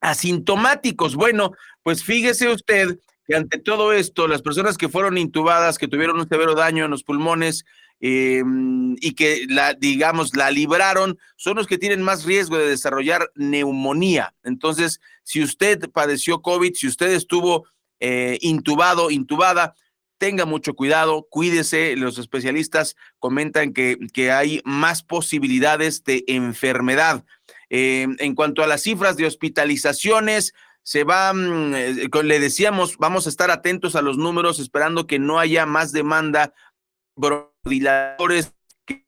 [0.01, 1.17] asintomáticos.
[1.17, 1.53] Bueno,
[1.83, 6.29] pues fíjese usted que ante todo esto, las personas que fueron intubadas, que tuvieron un
[6.29, 7.65] severo daño en los pulmones
[8.01, 13.31] em, y que la, digamos, la libraron, son los que tienen más riesgo de desarrollar
[13.35, 14.35] neumonía.
[14.43, 17.67] Entonces, si usted padeció COVID, si usted estuvo
[18.01, 19.75] eh, intubado, intubada,
[20.19, 21.97] tenga mucho cuidado, cuídese.
[21.97, 27.25] Los especialistas comentan que, que hay más posibilidades de enfermedad.
[27.71, 30.55] Em, en cuanto a las cifras de hospitalizaciones,
[30.85, 35.19] se va, mm, eh, le decíamos, vamos a estar atentos a los números, esperando que
[35.19, 36.53] no haya más demanda
[37.17, 38.53] brodiladores
[38.87, 39.07] que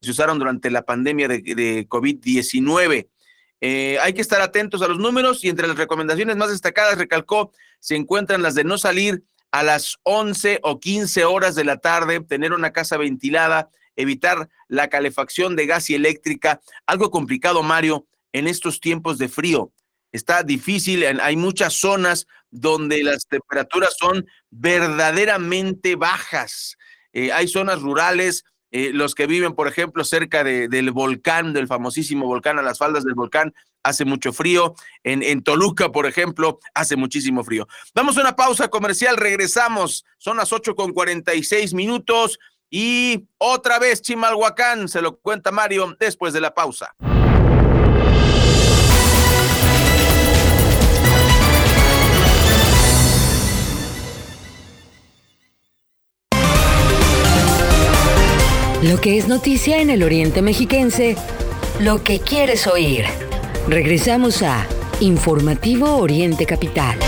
[0.00, 3.08] se usaron durante la pandemia de, COVID-19.
[3.60, 7.52] Eh, hay que estar atentos a los números y entre las recomendaciones más destacadas, recalcó,
[7.78, 9.22] se encuentran las de no salir
[9.52, 14.88] a las 11 o 15 horas de la tarde, tener una casa ventilada, evitar la
[14.88, 19.72] calefacción de gas y eléctrica, algo complicado, Mario, en estos tiempos de frío
[20.12, 26.76] está difícil, hay muchas zonas donde las temperaturas son verdaderamente bajas.
[27.14, 32.26] Eh, hay zonas rurales, eh, los que viven, por ejemplo, cerca del volcán, del famosísimo
[32.26, 34.74] volcán, a las faldas del volcán, hace mucho frío.
[35.04, 37.68] En, en, Toluca, por ejemplo, hace muchísimo frío.
[37.94, 40.04] Vamos a una pausa comercial, regresamos.
[40.18, 42.38] Son las 8 con 46 minutos
[42.70, 46.94] y otra vez Chimalhuacán, se lo cuenta Mario después de la pausa.
[58.82, 61.16] Lo que es noticia en el Oriente Mexiquense,
[61.78, 63.04] lo que quieres oír.
[63.68, 64.66] Regresamos a
[64.98, 66.98] Informativo Oriente Capital.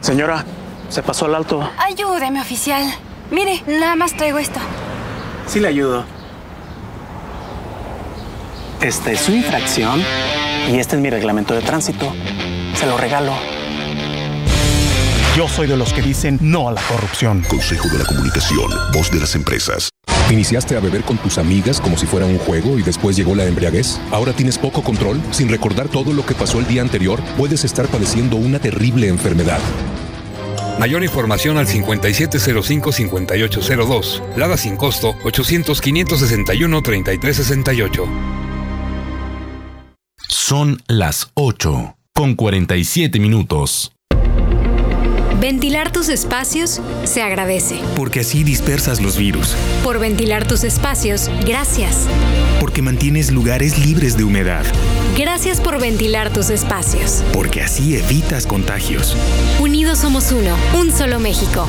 [0.00, 0.44] Señora,
[0.88, 1.70] se pasó al alto.
[1.78, 2.92] Ayúdeme, oficial.
[3.30, 4.58] Mire, nada más traigo esto.
[5.46, 6.04] Sí le ayudo.
[8.80, 10.02] Esta es su infracción
[10.72, 12.12] y este es mi reglamento de tránsito.
[12.74, 13.61] Se lo regalo.
[15.36, 17.42] Yo soy de los que dicen no a la corrupción.
[17.48, 19.88] Consejo de la Comunicación, voz de las empresas.
[20.30, 23.46] ¿Iniciaste a beber con tus amigas como si fuera un juego y después llegó la
[23.46, 23.98] embriaguez?
[24.10, 25.18] ¿Ahora tienes poco control?
[25.30, 29.58] Sin recordar todo lo que pasó el día anterior, puedes estar padeciendo una terrible enfermedad.
[30.78, 34.36] Mayor información al 5705-5802.
[34.36, 38.06] Lada sin costo 800-561-3368.
[40.28, 43.91] Son las 8 con 47 minutos.
[45.42, 47.80] Ventilar tus espacios se agradece.
[47.96, 49.56] Porque así dispersas los virus.
[49.82, 52.06] Por ventilar tus espacios, gracias.
[52.60, 54.64] Porque mantienes lugares libres de humedad.
[55.18, 57.24] Gracias por ventilar tus espacios.
[57.32, 59.16] Porque así evitas contagios.
[59.58, 61.68] Unidos somos uno, un solo México.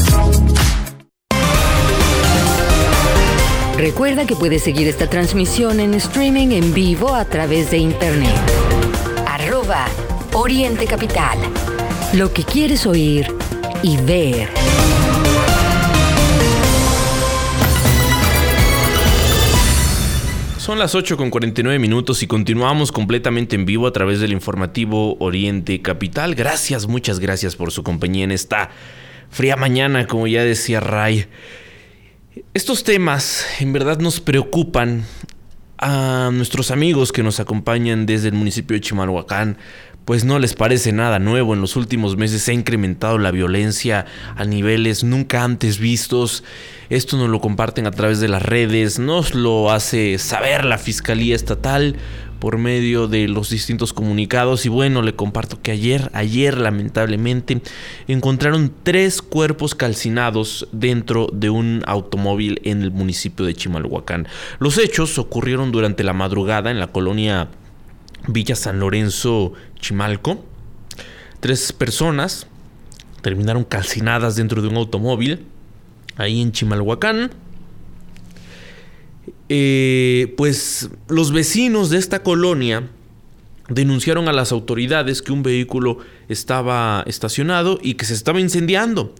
[3.81, 8.29] Recuerda que puedes seguir esta transmisión en streaming en vivo a través de internet.
[9.25, 9.87] Arroba
[10.33, 11.39] Oriente Capital.
[12.13, 13.25] Lo que quieres oír
[13.81, 14.49] y ver.
[20.59, 25.17] Son las 8 con 49 minutos y continuamos completamente en vivo a través del informativo
[25.17, 26.35] Oriente Capital.
[26.35, 28.69] Gracias, muchas gracias por su compañía en esta
[29.31, 31.25] fría mañana, como ya decía Ray.
[32.53, 35.05] Estos temas en verdad nos preocupan
[35.77, 39.57] a nuestros amigos que nos acompañan desde el municipio de Chimalhuacán,
[40.03, 41.53] pues no les parece nada nuevo.
[41.53, 46.43] En los últimos meses se ha incrementado la violencia a niveles nunca antes vistos.
[46.89, 51.37] Esto nos lo comparten a través de las redes, nos lo hace saber la Fiscalía
[51.37, 51.95] Estatal
[52.41, 57.61] por medio de los distintos comunicados y bueno, le comparto que ayer, ayer lamentablemente
[58.07, 64.27] encontraron tres cuerpos calcinados dentro de un automóvil en el municipio de Chimalhuacán.
[64.57, 67.49] Los hechos ocurrieron durante la madrugada en la colonia
[68.27, 70.43] Villa San Lorenzo Chimalco.
[71.41, 72.47] Tres personas
[73.21, 75.45] terminaron calcinadas dentro de un automóvil
[76.17, 77.29] ahí en Chimalhuacán.
[79.53, 82.87] Eh, pues los vecinos de esta colonia
[83.67, 85.97] denunciaron a las autoridades que un vehículo
[86.29, 89.13] estaba estacionado y que se estaba incendiando.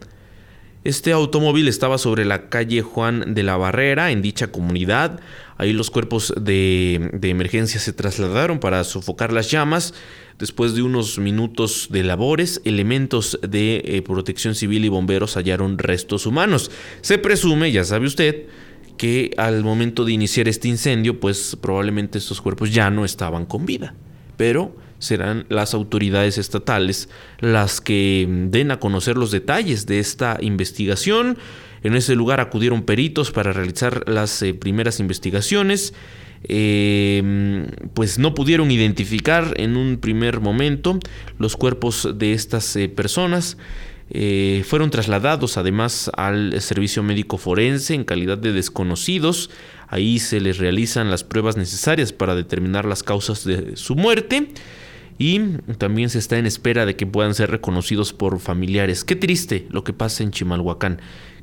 [0.86, 5.20] Este automóvil estaba sobre la calle Juan de la Barrera, en dicha comunidad.
[5.58, 9.94] Ahí los cuerpos de, emergencia se trasladaron para sofocar las llamas.
[10.40, 16.26] Después de unos minutos de labores, elementos de eh, protección civil y bomberos hallaron restos
[16.26, 16.72] humanos.
[17.02, 18.46] Se presume, ya sabe usted,
[19.02, 23.66] que al momento de iniciar este incendio, pues probablemente estos cuerpos ya no estaban con
[23.66, 23.96] vida.
[24.38, 31.40] Pero serán las autoridades estatales las que den a conocer los detalles de esta investigación.
[31.82, 35.96] En ese lugar acudieron peritos para realizar las eh, primeras investigaciones.
[36.44, 41.00] Em, pues no pudieron identificar en un primer momento
[41.40, 43.58] los cuerpos de estas eh, personas.
[44.14, 49.50] Eh, fueron trasladados además al servicio médico forense en calidad de desconocidos.
[49.88, 54.50] Ahí se les realizan las pruebas necesarias para determinar las causas de su muerte
[55.18, 55.40] y
[55.78, 59.04] también se está en espera de que puedan ser reconocidos por familiares.
[59.04, 61.00] Qué triste lo que pasa en Chimalhuacán.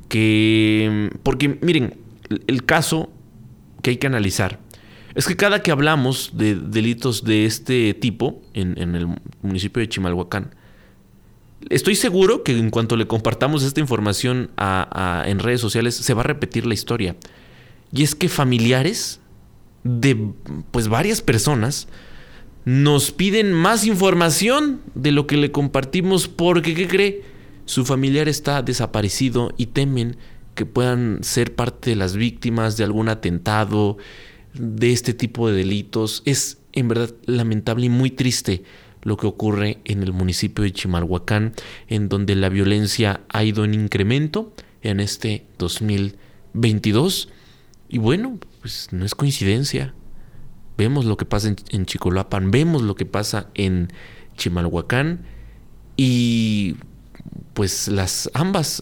[0.07, 1.95] Que, porque miren,
[2.47, 3.11] el caso
[3.81, 4.59] que hay que analizar
[5.15, 9.07] es que cada que hablamos de delitos de este tipo en, el
[9.41, 10.55] municipio de Chimalhuacán,
[11.69, 16.25] estoy seguro que en cuanto le compartamos esta información en redes sociales se va a
[16.25, 17.15] repetir la historia.
[17.91, 19.19] Y es que familiares
[19.83, 20.17] de
[20.71, 21.87] pues varias personas
[22.65, 27.23] nos piden más información de lo que le compartimos porque, ¿qué cree?
[27.65, 30.17] Su familiar está desaparecido y temen
[30.55, 33.97] que puedan ser parte de las víctimas de algún atentado,
[34.53, 36.21] de este tipo de delitos.
[36.25, 38.63] Es en verdad lamentable y muy triste
[39.01, 41.53] lo que ocurre en el municipio de Chimalhuacán,
[41.87, 47.29] en donde la violencia ha ido en incremento en este 2022.
[47.89, 49.93] Y bueno, pues no es coincidencia
[50.79, 53.91] vemos lo que pasa en, Chicolapan, vemos lo que pasa en
[54.37, 55.25] Chimalhuacán
[55.97, 56.77] y
[57.53, 58.81] pues las ambas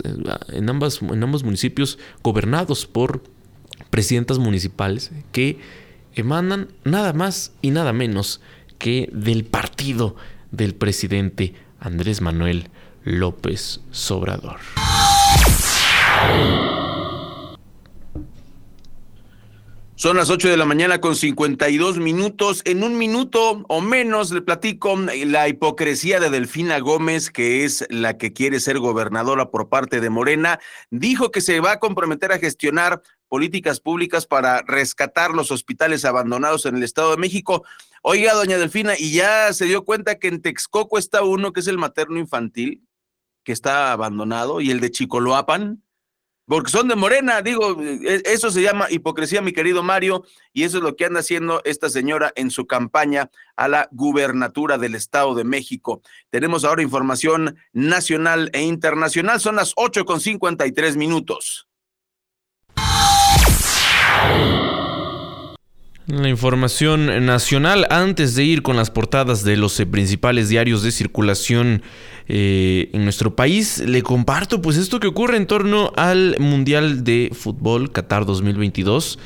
[0.53, 3.23] en ambas en ambos municipios gobernados por
[3.89, 5.57] presidentas municipales que
[6.13, 8.41] emanan nada más y nada menos
[8.77, 10.15] que del partido
[10.51, 12.69] del presidente Andrés Manuel
[13.03, 14.59] López Sobrador.
[19.95, 22.61] Son las 8 de la mañana con 52 minutos.
[22.65, 28.15] En un minuto o menos le platico la hipocresía de Delfina Gómez, que es la
[28.15, 30.59] que quiere ser gobernadora por parte de Morena.
[30.91, 36.67] Dijo que se va a comprometer a gestionar políticas públicas para rescatar los hospitales abandonados
[36.67, 37.65] en el Estado de México.
[38.09, 41.67] Oiga, doña Delfina, y ya se dio cuenta que en Texcoco está uno que es
[41.67, 42.87] el materno infantil,
[43.43, 45.83] que está abandonado, y el de Chicoloapan
[46.45, 50.77] porque son de Morena, digo, e, eso se llama hipocresía, mi querido Mario, y eso
[50.77, 55.35] es lo que anda haciendo esta señora en su campaña a la gubernatura del Estado
[55.35, 56.01] de México.
[56.29, 61.67] Tenemos ahora información nacional e internacional, son las 8 con 53 minutos.
[66.07, 70.93] La información nacional, antes de ir con las portadas de los eh, principales diarios de
[70.93, 71.81] circulación
[72.29, 77.29] eh, en nuestro país, le comparto pues esto que ocurre en torno al Mundial de
[77.33, 79.19] Fútbol Qatar 2022.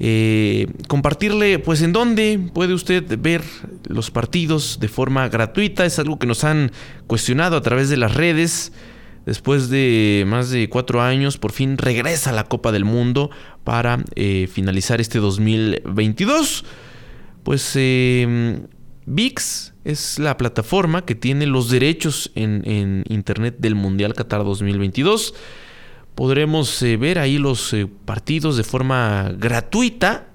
[0.00, 3.44] Eh, compartirle pues en dónde puede usted ver
[3.86, 5.86] los partidos de forma gratuita.
[5.86, 6.72] Es algo que nos han
[7.06, 8.72] cuestionado a través de las redes.
[9.30, 13.30] Después de más de cuatro años, por fin regresa a la Copa del Mundo
[13.62, 16.64] para eh, finalizar este 2022.
[17.44, 18.58] Pues eh,
[19.06, 25.32] VIX es la plataforma que tiene los derechos en, Internet del Mundial Qatar 2022.
[26.16, 27.76] Podremos eh, ver ahí los
[28.06, 30.26] partidos de forma gratuita,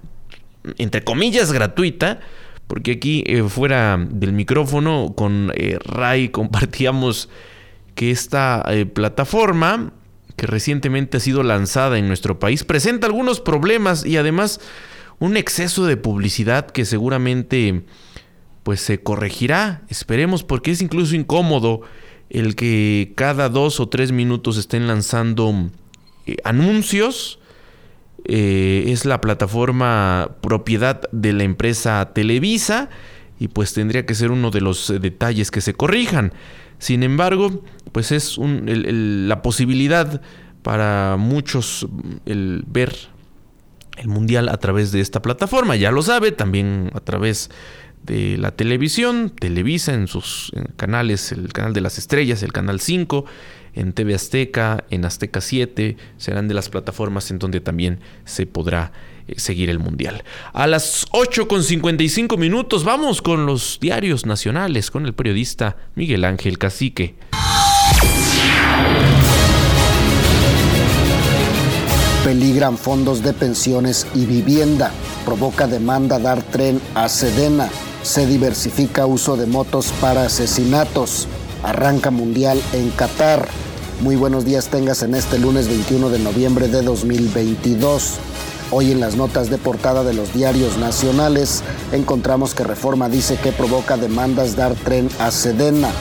[0.77, 2.21] entre comillas gratuita,
[2.67, 5.51] porque aquí fuera del micrófono con
[5.83, 7.27] Ray compartíamos
[7.95, 9.93] que esta eh, plataforma,
[10.35, 14.59] que recientemente ha sido lanzada en nuestro país, presenta algunos problemas y además
[15.19, 17.85] un exceso de publicidad que seguramente
[18.63, 21.81] pues se corregirá, esperemos, porque es incluso incómodo
[22.29, 25.69] el que cada dos o tres minutos estén lanzando
[26.25, 27.39] eh, anuncios.
[28.27, 32.89] Eh, es la plataforma propiedad de la empresa Televisa
[33.39, 36.33] y pues tendría que ser uno de los detalles que se corrijan.
[36.79, 40.21] Sin embargo, pues es la posibilidad
[40.61, 41.87] para muchos
[42.25, 42.95] el ver
[43.97, 45.75] el mundial a través de esta plataforma.
[45.75, 47.49] Ya lo sabe, también a través
[48.03, 53.25] de la televisión, Televisa en sus canales, el canal de las estrellas, el canal 5,
[53.73, 58.91] en TV Azteca, en Azteca 7, serán de las plataformas en donde también se podrá
[59.37, 60.23] seguir el Mundial.
[60.53, 66.25] A las 8 con 55 minutos vamos con los diarios nacionales, con el periodista Miguel
[66.25, 67.15] Ángel Cacique.
[72.23, 74.91] Peligran fondos de pensiones y vivienda.
[75.25, 77.69] Provoca demanda dar tren a Sedena.
[78.01, 81.27] Se diversifica uso de motos para asesinatos.
[81.61, 83.47] Arranca mundial en Qatar.
[84.01, 88.19] Muy buenos días tengas en este lunes 21 de noviembre de 2022.
[88.71, 91.61] Hoy en las notas de portada de los diarios nacionales
[91.91, 95.91] encontramos que Reforma dice que provoca demandas dar tren a Sedena.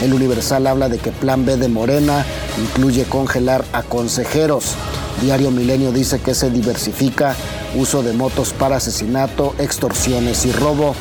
[0.00, 2.24] El Universal habla de que Plan B de Morena
[2.60, 4.76] incluye congelar a consejeros.
[5.20, 7.34] Diario Milenio dice que se diversifica
[7.76, 10.94] uso de motos para asesinato, extorsiones y robo.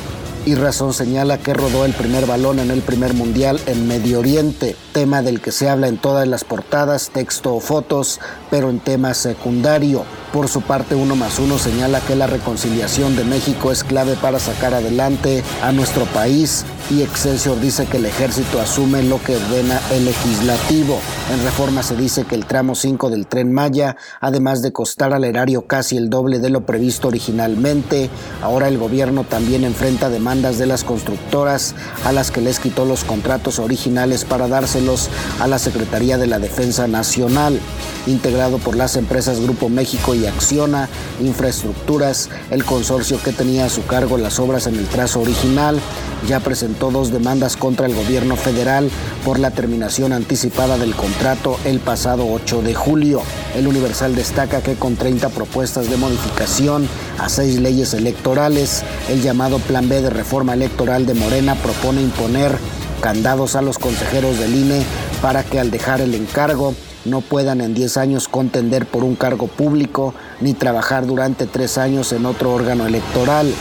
[0.43, 4.75] Y Razón señala que rodó el primer balón en el primer mundial en Medio Oriente,
[4.91, 8.19] tema del que se habla en todas las portadas, texto o fotos,
[8.49, 10.03] pero en tema secundario.
[10.33, 14.39] Por su parte, uno más uno señala que la reconciliación de México es clave para
[14.39, 19.79] sacar adelante a nuestro país y Excelsior dice que el ejército asume lo que ordena
[19.91, 20.99] el legislativo.
[21.31, 25.23] En reforma se dice que el tramo 5 del tren Maya, además de costar al
[25.23, 28.09] erario casi el doble de lo previsto originalmente,
[28.41, 33.03] ahora el gobierno también enfrenta demandas de las constructoras a las que les quitó los
[33.03, 35.09] contratos originales para dárselos
[35.39, 37.59] a la Secretaría de la Defensa Nacional,
[38.07, 40.89] integrado por las empresas Grupo México y Acciona
[41.21, 45.79] Infraestructuras, el consorcio que tenía a su cargo las obras en el trazo original,
[46.27, 48.89] ya presentó dos demandas contra el gobierno federal
[49.25, 53.21] por la terminación anticipada del contrato el pasado 8 de julio.
[53.55, 56.87] El Universal destaca que con 30 propuestas de modificación
[57.19, 62.57] a seis leyes electorales, el llamado Plan B de reforma electoral de Morena propone imponer
[63.01, 64.83] candados a los consejeros del INE
[65.21, 69.47] para que al dejar el encargo no puedan en 10 años contender por un cargo
[69.47, 73.53] público ni trabajar durante tres años en otro órgano electoral.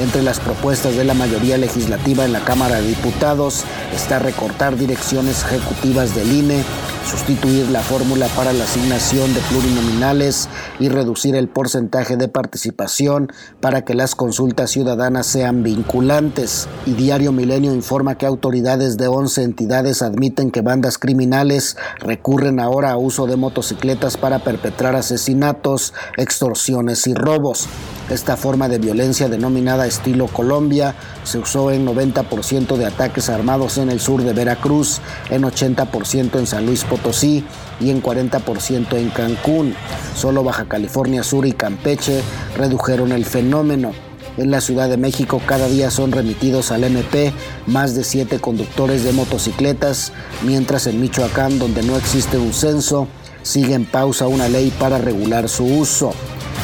[0.00, 3.64] Entre las propuestas de la mayoría legislativa en la Cámara de Diputados
[3.94, 6.64] está recortar direcciones ejecutivas del INE,
[7.08, 10.48] sustituir la fórmula para la asignación de plurinominales
[10.80, 13.30] y reducir el porcentaje de participación
[13.60, 16.68] para que las consultas ciudadanas sean vinculantes.
[16.86, 22.92] Y Diario Milenio informa que autoridades de 11 entidades admiten que bandas criminales recurren ahora
[22.92, 27.68] a uso de motocicletas para perpetrar asesinatos, extorsiones y robos.
[28.10, 33.90] Esta forma de violencia denominada estilo Colombia se usó en 90% de ataques armados en
[33.90, 37.44] el sur de Veracruz, en 80% en San Luis Potosí
[37.80, 39.74] y en 40% en Cancún.
[40.16, 42.22] Solo Baja California Sur y Campeche
[42.56, 43.92] redujeron el fenómeno.
[44.38, 47.32] En la Ciudad de México cada día son remitidos al MP
[47.66, 50.12] más de siete conductores de motocicletas,
[50.42, 53.08] mientras en Michoacán, donde no existe un censo,
[53.42, 56.14] sigue en pausa una ley para regular su uso.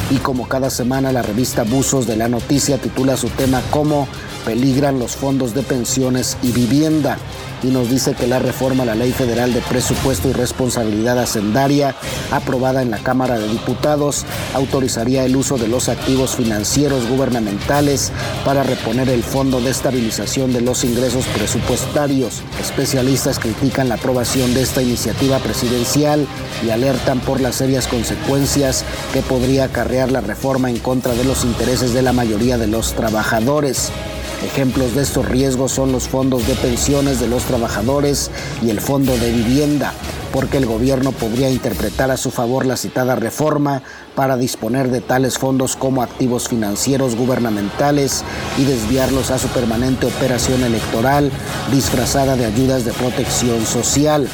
[0.09, 4.07] Y como cada semana la revista Buzos de la Noticia titula su tema como
[4.45, 7.17] Peligran los fondos de pensiones y vivienda
[7.63, 11.95] y nos dice que la reforma a la Ley Federal de Presupuesto y Responsabilidad Hacendaria,
[12.31, 18.11] aprobada en la Cámara de Diputados, autorizaría el uso de los activos financieros gubernamentales
[18.45, 22.41] para reponer el Fondo de Estabilización de los Ingresos Presupuestarios.
[22.59, 26.27] Especialistas critican la aprobación de esta iniciativa presidencial
[26.65, 28.83] y alertan por las serias consecuencias
[29.13, 32.93] que podría acarrear la reforma en contra de los intereses de la mayoría de los
[32.93, 33.91] trabajadores.
[34.43, 38.31] Ejemplos de estos riesgos son los fondos de pensiones de los trabajadores
[38.61, 39.93] y el fondo de vivienda,
[40.31, 43.83] porque el gobierno podría interpretar a su favor la citada reforma
[44.15, 48.23] para disponer de tales fondos como activos financieros gubernamentales
[48.57, 51.31] y desviarlos a su permanente operación electoral
[51.71, 54.29] disfrazada de ayudas de protección social.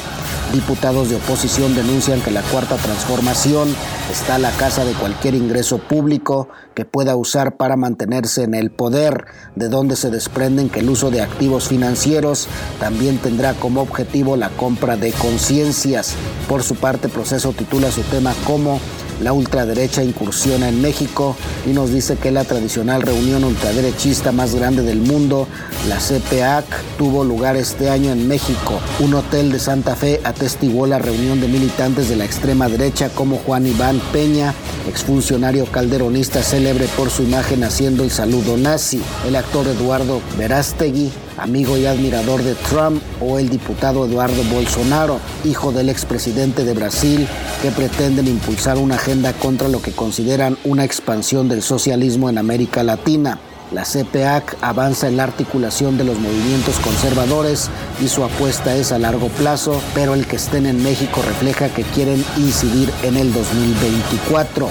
[0.52, 3.68] Diputados de oposición denuncian que la cuarta transformación
[4.10, 8.70] está a la casa de cualquier ingreso público que pueda usar para mantenerse en el
[8.70, 9.24] poder,
[9.54, 12.48] de donde se desprenden que el uso de activos financieros
[12.78, 16.14] también tendrá como objetivo la compra de conciencias.
[16.48, 18.80] Por su parte, Proceso titula su tema como
[19.22, 21.36] la ultraderecha incursiona en México
[21.66, 25.48] y nos dice que la tradicional reunión ultraderechista más grande del mundo,
[25.88, 26.64] la CPAC,
[26.98, 28.80] tuvo lugar este año en México.
[29.00, 33.38] Un hotel de Santa Fe atestiguó la reunión de militantes de la extrema derecha como
[33.38, 34.54] Juan Iván Peña,
[34.88, 41.76] exfuncionario calderonista célebre por su imagen haciendo el saludo nazi, el actor Eduardo Verástegui, amigo
[41.76, 47.26] y admirador de Trump, o el diputado Eduardo Bolsonaro, hijo del expresidente de Brasil,
[47.62, 52.82] que pretenden impulsar una agenda contra lo que consideran una expansión del socialismo en América
[52.82, 53.38] Latina.
[53.72, 57.68] La CPAC avanza en la articulación de los movimientos conservadores
[58.00, 61.82] y su apuesta es a largo plazo, pero el que estén en México refleja que
[61.82, 64.68] quieren incidir en el 2024.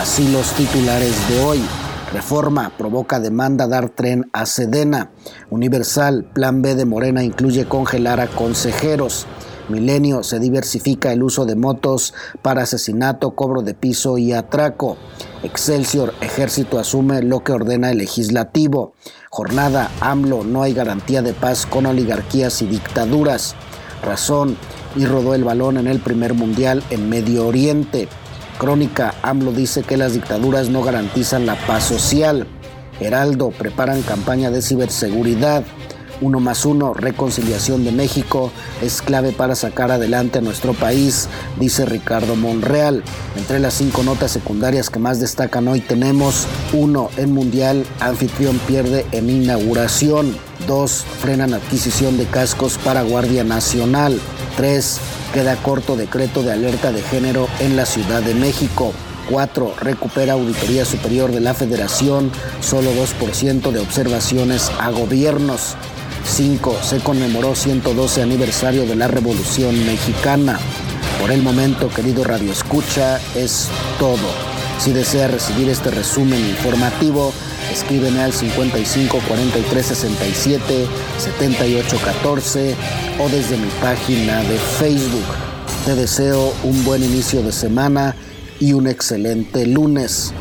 [0.00, 1.60] Así los titulares de hoy.
[2.12, 5.12] Reforma provoca demanda dar tren a Sedena.
[5.48, 9.26] Universal, plan B de Morena incluye congelar a consejeros.
[9.70, 14.98] Milenio se diversifica el uso de motos para asesinato, cobro de piso y atraco.
[15.42, 18.92] Excelsior, ejército asume lo que ordena el legislativo.
[19.30, 23.54] Jornada, AMLO, no hay garantía de paz con oligarquías y dictaduras.
[24.04, 24.58] Razón,
[24.96, 28.08] y rodó el balón en el primer mundial en Medio Oriente.
[28.58, 32.46] Crónica, AMLO dice que las dictaduras no garantizan la paz social.
[33.00, 35.64] Heraldo, preparan campaña de ciberseguridad.
[36.22, 41.84] Uno más uno, reconciliación de México, es clave para sacar adelante a nuestro país, dice
[41.84, 43.02] Ricardo Monreal.
[43.36, 49.04] Entre las cinco notas secundarias que más destacan hoy tenemos, uno, en Mundial, anfitrión pierde
[49.10, 50.36] en inauguración.
[50.68, 54.20] Dos, frenan adquisición de cascos para Guardia Nacional.
[54.56, 55.00] Tres,
[55.34, 58.92] queda corto decreto de alerta de género en la Ciudad de México.
[59.30, 59.74] 4.
[59.80, 65.76] Recupera Auditoría Superior de la Federación, solo 2% de observaciones a gobiernos.
[66.24, 66.82] 5.
[66.82, 70.58] Se conmemoró 112 aniversario de la Revolución Mexicana.
[71.20, 73.68] Por el momento, querido Radio Escucha, es
[73.98, 74.52] todo.
[74.78, 77.32] Si desea recibir este resumen informativo,
[77.72, 80.86] escríbeme al 55 43 67
[81.18, 82.74] 78 14
[83.20, 85.24] o desde mi página de Facebook.
[85.84, 88.16] Te deseo un buen inicio de semana
[88.58, 90.32] y un excelente lunes.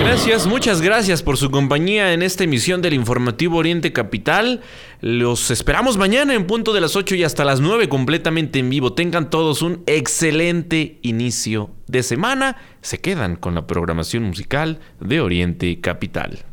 [0.00, 4.60] Gracias, muchas gracias por su compañía en esta emisión del informativo Oriente Capital.
[5.00, 8.92] Los esperamos mañana en punto de las 8 y hasta las 9 completamente en vivo.
[8.92, 12.56] Tengan todos un excelente inicio de semana.
[12.80, 16.44] Se quedan con la programación musical de Oriente Capital.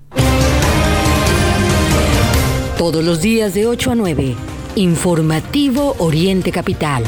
[2.78, 4.36] Todos los días de 8 a 9,
[4.76, 7.04] informativo Oriente Capital.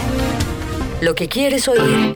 [1.01, 2.15] Lo que quieres oír.